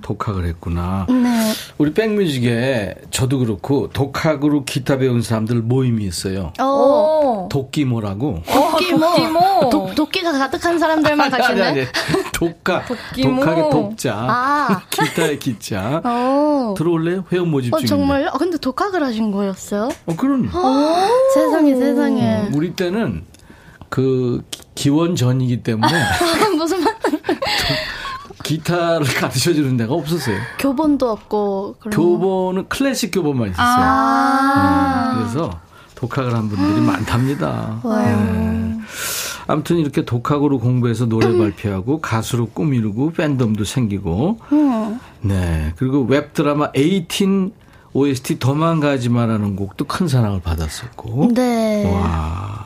[0.06, 1.04] 독학을 했구나.
[1.08, 1.52] 네.
[1.78, 6.52] 우리 백뮤직에 저도 그렇고 독학으로 기타 배운 사람들 모임이 있어요.
[6.60, 8.40] 어, 도끼모라고.
[8.46, 9.00] 도끼모.
[9.00, 9.68] 도끼모.
[9.70, 11.62] 도, 도끼가 가득한 사람들만 아니, 가시네.
[11.62, 11.80] 아니,
[12.32, 12.86] 독학.
[12.86, 13.40] 도끼모.
[13.40, 14.14] 독학의 독자.
[14.16, 14.82] 아.
[14.90, 16.00] 기타의 기자.
[16.04, 16.74] 어.
[16.78, 17.24] 들어올래요?
[17.32, 17.88] 회원 모집 어, 중인데.
[17.88, 18.28] 정말요?
[18.28, 19.88] 아, 근데 독학을 하신 거였어요?
[20.06, 20.48] 어, 그럼.
[21.34, 22.48] 세상에, 세상에.
[22.54, 23.24] 우리 때는
[23.88, 25.92] 그 기- 기원 전이기 때문에
[26.56, 26.94] 무슨 말?
[28.46, 30.38] 기타를 가르쳐 주는 데가 없었어요.
[30.58, 31.76] 교본도 없고.
[31.80, 31.96] 그런.
[31.96, 33.66] 교본은 클래식 교본만 있었어요.
[33.68, 35.12] 아.
[35.14, 35.60] 네, 그래서
[35.96, 37.80] 독학을 한 분들이 많답니다.
[37.84, 38.78] 네.
[39.48, 45.00] 아무튼 이렇게 독학으로 공부해서 노래 발표하고 가수로 꿈이루고 팬덤도 생기고 음.
[45.20, 47.52] 네 그리고 웹 드라마 18
[47.92, 51.90] OST 도망가지 마라는 곡도 큰 사랑을 받았었고 네.
[51.92, 52.65] 와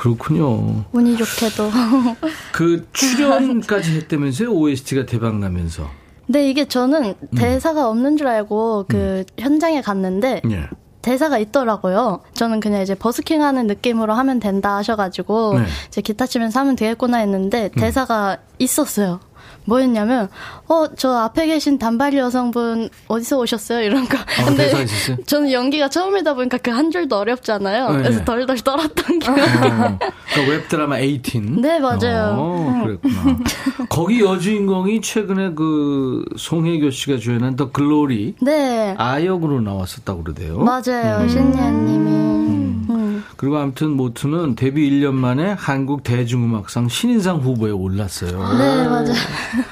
[0.00, 0.82] 그렇군요.
[0.92, 1.70] 운이 좋게도.
[2.52, 5.90] 그 출연까지 했다면서요 OST가 대박 나면서.
[6.26, 10.68] 네, 이게 저는 대사가 없는 줄 알고 그 현장에 갔는데 예.
[11.02, 12.20] 대사가 있더라고요.
[12.32, 15.66] 저는 그냥 이제 버스킹 하는 느낌으로 하면 된다 하셔가지고 네.
[15.88, 19.20] 이제 기타 치면서 하면 되겠구나 했는데 대사가 있었어요.
[19.64, 20.28] 뭐였냐면,
[20.68, 23.82] 어, 저 앞에 계신 단발이 여성분 어디서 오셨어요?
[23.82, 24.16] 이런 거.
[24.18, 24.50] 아,
[24.82, 25.16] 있었어요?
[25.26, 27.90] 저는 연기가 처음이다 보니까 그 한 줄도 어렵잖아요.
[27.90, 27.98] 네.
[28.02, 29.28] 그래서 덜덜 떨었던 게.
[29.30, 29.98] 어, 그러니까
[30.48, 31.60] 웹드라마 18.
[31.60, 32.34] 네, 맞아요.
[32.38, 33.38] 어, 그랬구나.
[33.88, 38.94] 거기 여주인공이 최근에 그 송혜교 씨가 주연한 더 글로리 네.
[38.96, 40.58] 아역으로 나왔었다고 그러대요.
[40.60, 41.28] 맞아요.
[41.28, 42.10] 신예님이.
[42.10, 42.86] 음.
[43.36, 48.30] 그리고 아무튼 모트는 데뷔 1년 만에 한국 대중음악상 신인상 후보에 올랐어요.
[48.30, 49.14] 네, 맞아요.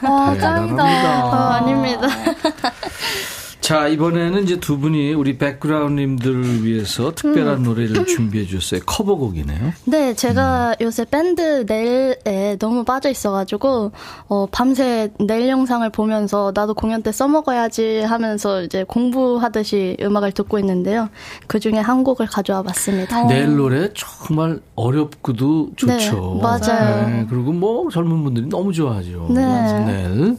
[0.02, 1.24] 아, 대단합니다.
[1.24, 2.08] 어, 아닙니다.
[3.68, 8.80] 자, 이번에는 이제 두 분이 우리 백그라운드님들을 위해서 특별한 노래를 준비해 주셨어요.
[8.86, 9.72] 커버곡이네요.
[9.84, 13.92] 네, 제가 요새 밴드 넬에 너무 빠져 있어가지고,
[14.28, 21.10] 어, 밤새 넬 영상을 보면서 나도 공연 때 써먹어야지 하면서 이제 공부하듯이 음악을 듣고 있는데요.
[21.46, 23.26] 그 중에 한 곡을 가져와 봤습니다.
[23.26, 26.36] 내일 노래 정말 어렵고도 좋죠.
[26.36, 27.06] 네, 맞아요.
[27.06, 29.26] 네, 그리고 뭐 젊은 분들이 너무 좋아하죠.
[29.28, 29.84] 네.
[29.84, 30.38] 내일.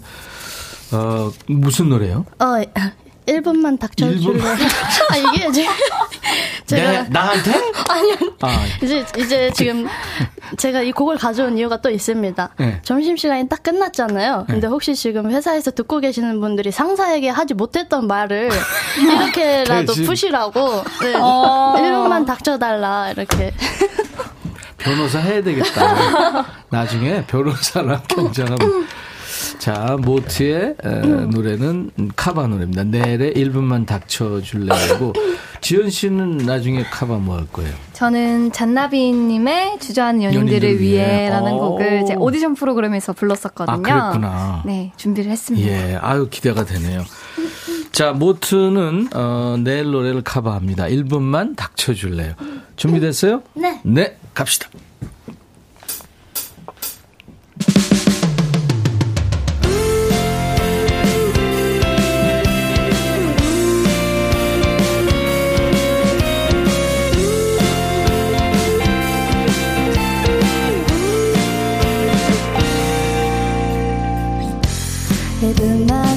[0.92, 2.26] 어, 무슨 노래요?
[2.40, 2.56] 어,
[3.30, 4.40] 1분만 닥쳐줄래?
[4.40, 4.46] 1분만
[5.10, 5.66] 아, 이게 이제,
[6.66, 6.92] 제가.
[6.92, 7.52] 내, 나한테?
[7.90, 8.16] 아니요.
[8.42, 9.88] 아, 이제, 이제 지금
[10.58, 12.50] 제가 이 곡을 가져온 이유가 또 있습니다.
[12.58, 12.80] 네.
[12.84, 14.46] 점심시간이 딱 끝났잖아요.
[14.48, 18.50] 근데 혹시 지금 회사에서 듣고 계시는 분들이 상사에게 하지 못했던 말을
[19.00, 20.06] 이렇게라도 대신.
[20.06, 21.14] 푸시라고, 네.
[21.16, 21.76] 어.
[21.78, 23.54] 1분만 닥쳐달라, 이렇게.
[24.78, 26.46] 변호사 해야 되겠다.
[26.70, 28.88] 나중에 변호사랑 경쟁하면.
[29.60, 30.90] 자, 모트의 에,
[31.32, 32.86] 노래는 카바 노래입니다.
[32.86, 35.14] 내일에 1분만 닥쳐줄래고
[35.60, 37.74] 지연 씨는 나중에 카바 뭐 할 거예요?
[37.92, 41.06] 저는 잔나비님의 주저하는 연인들을 연인들을 위해.
[41.06, 41.60] 위해라는 오.
[41.60, 43.74] 곡을 제 오디션 프로그램에서 불렀었거든요.
[43.94, 44.64] 아, 그랬구나.
[44.66, 45.68] 네, 준비를 했습니다.
[45.68, 47.04] 예, 아유 기대가 되네요.
[47.92, 50.86] 자, 모트는 어, 내일 노래를 카바합니다.
[50.86, 52.34] 1분만 닥쳐줄래요.
[52.78, 53.44] 준비됐어요?
[53.56, 53.82] 네.
[53.84, 54.70] 네, 갑시다.
[75.50, 76.09] 일분만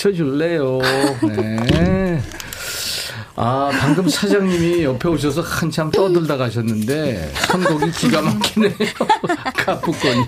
[0.00, 0.78] 1분만 닥쳐줄래요.
[1.28, 2.22] 네.
[3.36, 8.72] 아, 방금 사장님이 옆에 오셔서 한참 떠들다 가셨는데, 선곡이 기가 막히네요.
[9.56, 10.26] 가쁘거니.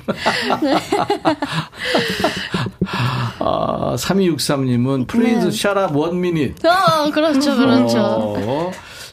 [3.39, 5.49] 아, 3263님은, please 네.
[5.49, 6.55] shut up one minute.
[6.69, 7.99] 어, 그렇죠, 그렇죠.
[7.99, 8.73] 어,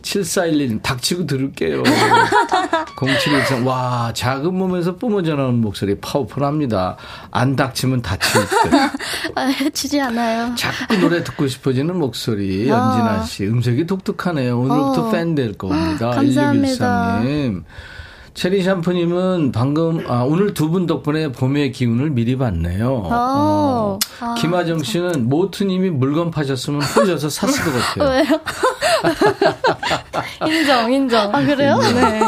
[0.09, 1.83] 7411님, 닥치고 들을게요.
[2.97, 6.97] 0713, 와, 작은 몸에서 뿜어져 나오는 목소리 파워풀합니다.
[7.31, 8.73] 안 닥치면 다칠 듯.
[9.35, 10.53] 아, 해치지 않아요.
[10.55, 12.75] 자꾸 노래 듣고 싶어지는 목소리, 아.
[12.75, 13.45] 연진아 씨.
[13.45, 14.59] 음색이 독특하네요.
[14.59, 15.11] 오늘부터 어.
[15.11, 16.09] 팬될 겁니다.
[16.11, 17.21] 감사합니다.
[17.21, 17.63] 1613님.
[18.33, 23.03] 체리 샴푸님은 방금, 아, 오늘 두 분 덕분에 봄의 기운을 미리 받네요.
[23.05, 23.99] 어.
[24.19, 24.35] 아.
[24.37, 28.09] 김하정 씨는 모트님이 물건 파셨으면 혼자서 샀을 것 같아요.
[28.11, 28.39] 왜요?
[30.47, 31.33] 인정, 인정.
[31.35, 31.77] 아, 그래요?
[31.79, 32.19] 네.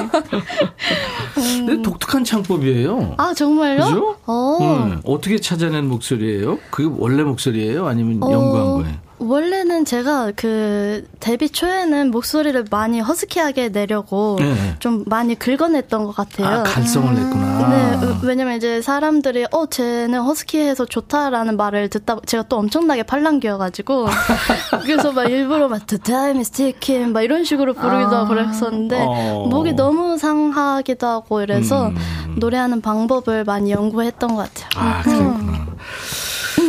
[1.35, 3.15] 근데 독특한 창법이에요.
[3.17, 3.85] 아, 정말요?
[3.85, 4.15] 그죠?
[4.25, 4.57] 어.
[4.61, 6.57] 음, 어떻게 찾아낸 목소리예요?
[6.71, 7.87] 그게 원래 목소리예요?
[7.87, 8.95] 아니면 연구한 어, 거예요?
[9.21, 14.75] 원래는 제가 그 데뷔 초에는 목소리를 많이 허스키하게 내려고 네.
[14.79, 16.61] 좀 많이 긁어냈던 것 같아요.
[16.61, 17.69] 아, 갈성을 냈구나.
[17.69, 24.07] 네, 으, 왜냐면 이제 사람들이 어 쟤는 허스키해서 좋다라는 말을 듣다 제가 또 엄청나게 팔랑귀여가지고
[24.81, 29.47] 그래서 막 일부러 막 The time is ticking 막 이런 식으로 부르기도 하고 그랬었는데 어.
[29.47, 32.35] 목이 너무 상하기도 하고 이래서 음.
[32.37, 34.83] 노래하는 방법을 많이 연구했던 것 같아요.
[34.83, 35.67] 아, 그렇구나.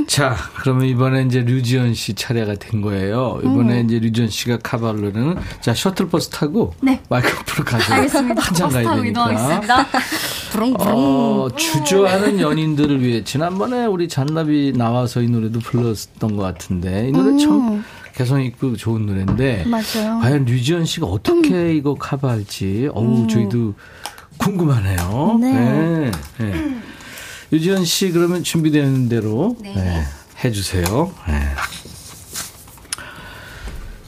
[0.06, 3.38] 자, 그러면 이번에 이제 류지연 씨 차례가 된 거예요.
[3.42, 3.86] 이번에 음.
[3.86, 4.58] 이제 류지연 씨가
[4.92, 7.00] 노래는 자, 셔틀버스 타고 네.
[7.08, 8.42] 마이크 앞으로 가서 알겠습니다.
[8.42, 9.06] 한참 가야 되니까.
[9.08, 9.86] 이동하겠습니다.
[10.80, 17.36] 어, 주저하는 연인들을 위해 지난번에 우리 잔나비 나와서 이 노래도 불렀던 것 같은데 이 노래
[17.38, 17.82] 참
[18.14, 20.18] 개성 있고 좋은 노래인데 맞아요.
[20.20, 23.74] 과연 류지연 씨가 어떻게 이거 커버할지 어우 저희도
[24.36, 25.38] 궁금하네요.
[25.40, 25.52] 네.
[25.52, 26.10] 네.
[26.38, 26.76] 네.
[27.52, 30.02] 류지연 씨 그러면 준비되는 대로 네,
[30.42, 30.84] 해주세요.
[31.28, 31.34] 네.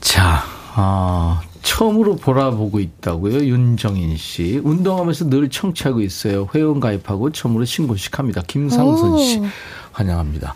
[0.00, 0.42] 자,
[0.74, 3.44] 아, 처음으로 보라보고 있다고요.
[3.44, 4.62] 윤정인 씨.
[4.64, 6.48] 운동하면서 늘 청취하고 있어요.
[6.54, 8.42] 회원 가입하고 처음으로 신고식 합니다.
[8.46, 9.38] 김상순 씨.
[9.40, 9.44] 오.
[9.92, 10.54] 환영합니다.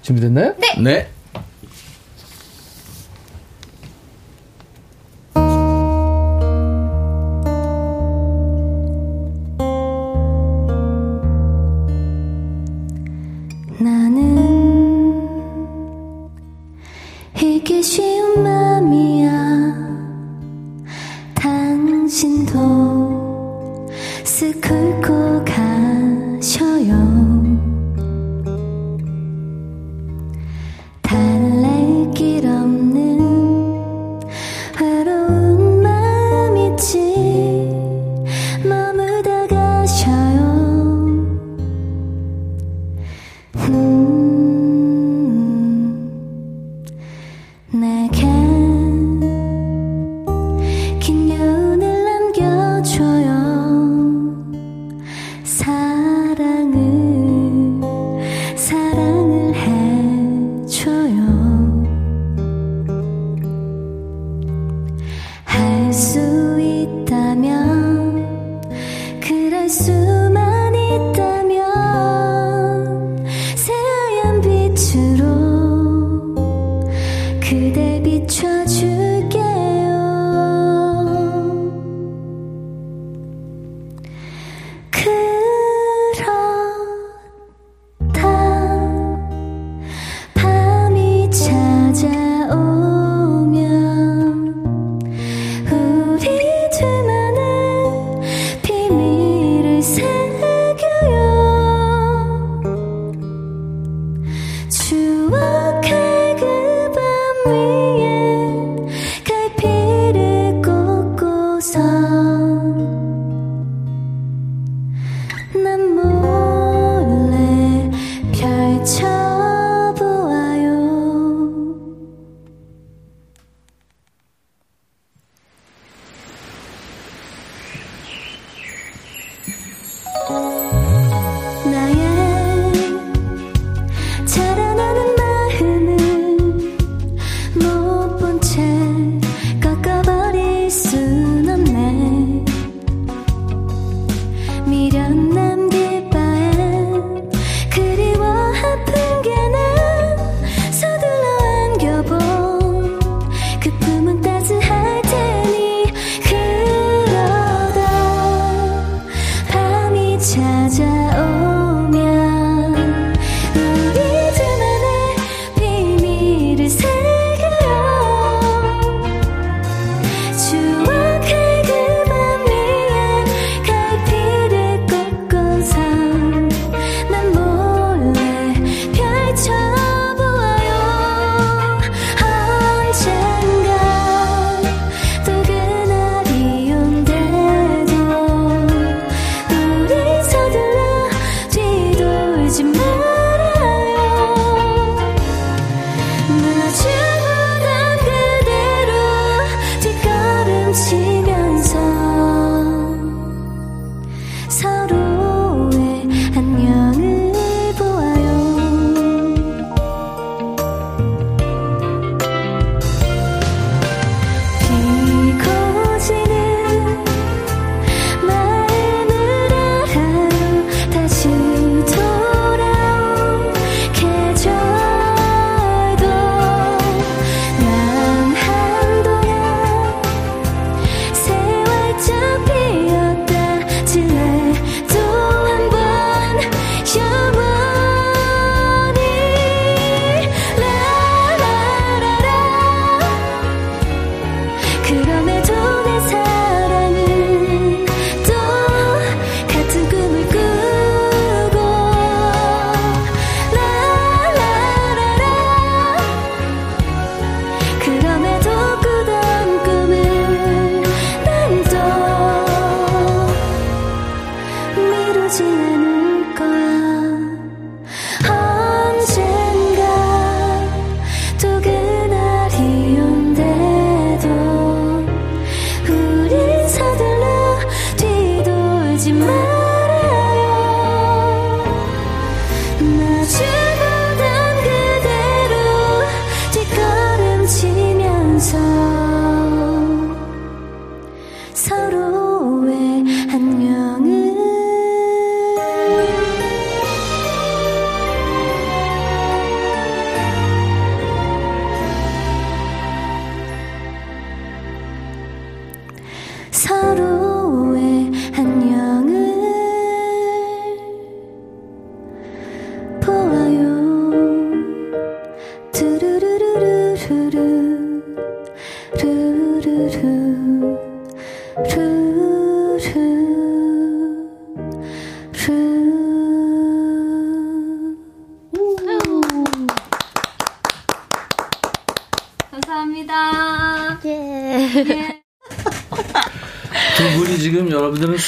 [0.00, 0.54] 준비됐나요?
[0.58, 0.80] 네.
[0.80, 1.10] 네.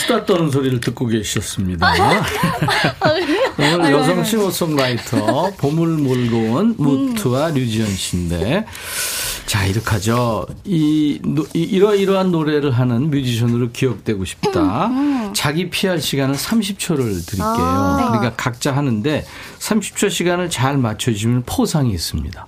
[0.03, 1.93] 수다 떠는 소리를 듣고 계셨습니다.
[3.59, 8.67] 오늘 여성 싱어송라이터 봄을 몰고 온 모트와 류지연 씨인데
[9.47, 10.47] 자 이렇게 하죠.
[10.65, 14.91] 이, 노- 이 이러이러한 노래를 하는 뮤지션으로 기억되고 싶다.
[15.35, 17.97] 자기 PR할 시간을 30초를 드릴게요.
[17.99, 19.25] 그러니까 각자 하는데
[19.59, 22.47] 30초 시간을 잘 맞춰주면 포상이 있습니다.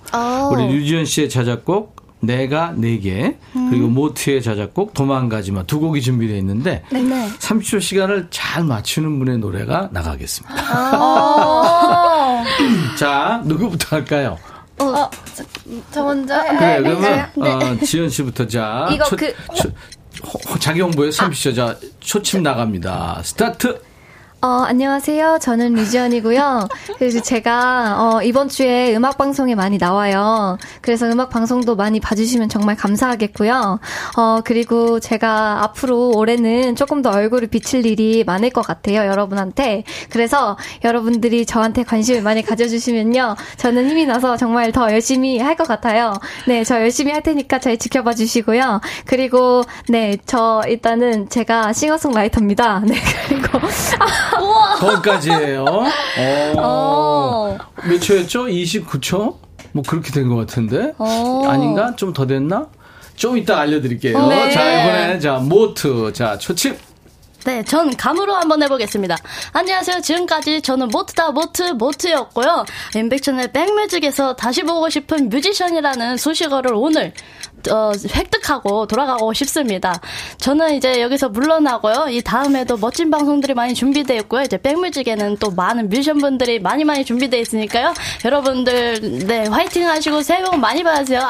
[0.53, 1.94] 우리 류지연 씨의 자작곡
[2.27, 3.37] 내가 네개
[3.71, 7.01] 그리고 모트의 자작곡 도망가지마 두 곡이 준비되어 있는데 네.
[7.39, 10.55] 30초 시간을 잘 맞추는 분의 노래가 나가겠습니다.
[12.99, 14.39] 자 누구부터 할까요?
[14.81, 15.45] 어, 저,
[15.93, 16.35] 저 먼저.
[16.43, 17.49] 그래 네, 그러면 네.
[17.51, 19.71] 어, 지연 씨부터 자 이거 초- 그- 초-
[20.51, 23.21] 호- 자기 홍보에 30초 자 초침 나갑니다.
[23.25, 23.81] 스타트.
[24.45, 25.39] 어, 안녕하세요.
[25.41, 26.69] 저는 류지연이고요.
[26.99, 30.59] 그래서 제가 어, 이번 주에 음악 방송에 많이 나와요.
[30.83, 33.81] 그래서 음악 방송도 많이 봐주시면 정말 감사하겠고요.
[34.19, 39.07] 어, 그리고 제가 앞으로 올해는 조금 더 얼굴을 비칠 일이 많을 것 같아요.
[39.11, 39.85] 여러분한테.
[40.11, 43.37] 그래서 여러분들이 저한테 관심을 많이 가져주시면요.
[43.57, 46.13] 저는 힘이 나서 정말 더 열심히 할 것 같아요.
[46.49, 48.81] 네, 저 열심히 할 테니까 잘 지켜봐 주시고요.
[49.07, 52.81] 그리고 네, 저 일단은 제가 싱어송라이터입니다.
[52.85, 52.97] 네,
[53.29, 53.61] 그리고
[54.79, 55.65] 거기까지예요.
[55.65, 56.55] 어.
[56.59, 57.59] 어.
[57.85, 58.45] 몇 초였죠?
[58.47, 59.37] 29초?
[59.73, 60.93] 뭐 그렇게 된 것 같은데?
[60.99, 61.43] 어.
[61.49, 61.95] 아닌가?
[61.97, 62.67] 좀 더 됐나?
[63.17, 64.27] 좀 이따 알려드릴게요.
[64.29, 64.51] 네.
[64.51, 66.13] 자, 이번에, 자, 모트.
[66.13, 66.77] 자, 초침.
[67.45, 69.17] 네, 전 감으로 한번 해보겠습니다.
[69.53, 70.01] 안녕하세요.
[70.01, 72.65] 지금까지 저는 모트다 모트 모트였고요.
[72.97, 77.13] 임백천의 백뮤직에서 다시 보고 싶은 뮤지션이라는 소식어를 오늘
[77.71, 80.01] 어, 획득하고 돌아가고 싶습니다.
[80.39, 82.07] 저는 이제 여기서 물러나고요.
[82.11, 84.43] 이 다음에도 멋진 방송들이 많이 준비되어 있고요.
[84.43, 87.95] 이제 백뮤직에는 또 많은 뮤지션 분들이 많이 많이 준비되어 있으니까요.
[88.25, 91.21] 여러분들 네 화이팅 하시고 새해 복 많이 받으세요.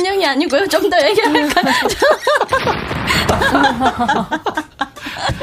[0.00, 0.66] 안녕이 아니고요.
[0.68, 1.74] 좀 더 얘기할까요?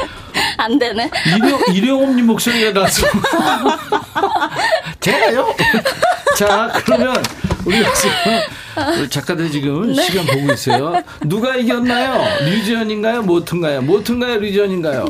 [0.59, 1.09] 안 되네.
[1.35, 3.07] 일용, 일용업님 목소리가 나서.
[4.99, 5.53] 제가요?
[6.37, 7.15] 자, 그러면
[7.65, 7.83] 우리
[9.09, 10.01] 작가들 지금 네.
[10.03, 11.01] 시간 보고 있어요.
[11.21, 12.45] 누가 이겼나요?
[12.45, 13.21] 류지연인가요?
[13.23, 13.81] 모튼가요?
[13.83, 14.39] 모튼가요?
[14.39, 15.05] 류지연인가요?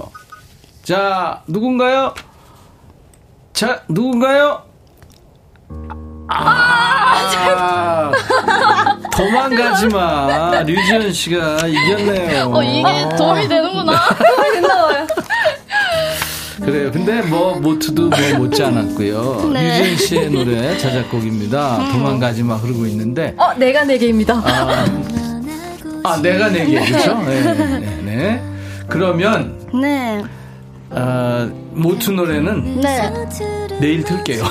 [0.83, 2.13] 자, 누군가요?
[3.53, 4.63] 자, 누군가요?
[6.29, 8.11] 아,
[9.11, 10.61] 도망가지 마.
[10.61, 12.51] 류지연 씨가 이겼네요.
[12.53, 13.93] 어 이게 도움이 되는구나.
[16.67, 16.91] 그래요.
[16.91, 19.51] 근데 뭐 모트도 뭐 못지 않았고요.
[19.55, 19.79] 네.
[19.79, 21.93] 유진 씨의 노래 자작곡입니다.
[21.93, 24.33] 도망가지 마 흐르고 있는데 어, 내가 네 개입니다.
[24.33, 24.85] 아,
[26.03, 27.19] 아 내가 내게 그렇죠?
[27.23, 28.43] 네, 네, 네.
[28.89, 30.21] 그러면 네.
[30.89, 33.11] 아, 모트 노래는 네.
[33.79, 34.43] 내일 틀게요.
[34.43, 34.47] 어,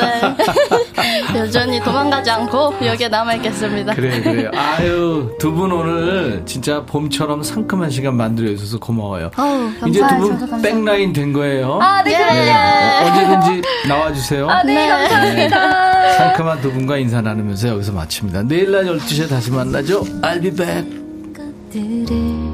[0.00, 1.38] 네.
[1.38, 3.94] 여전히 도망가지 않고 여기에 남아있겠습니다.
[3.94, 4.50] 그래 그래요.
[4.54, 9.30] 아유 두 분 오늘 진짜 봄처럼 상큼한 시간 만들어 주셔서 고마워요.
[9.36, 10.00] 어우, 이제.
[10.00, 11.78] 두 분 백라인 된 거예요.
[11.80, 12.50] 아, 네, 그럼요.
[12.50, 13.06] 어,
[13.40, 14.48] 언제든지 나와주세요.
[14.50, 14.88] 아, 네, 네.
[14.88, 16.12] 감사합니다.
[16.18, 18.42] 상큼한 두 분과 인사 나누면서 여기서 마칩니다.
[18.42, 20.02] 내일 날 12시에 다시 만나죠.
[20.22, 20.98] I'll be back.
[21.70, 22.47] 들을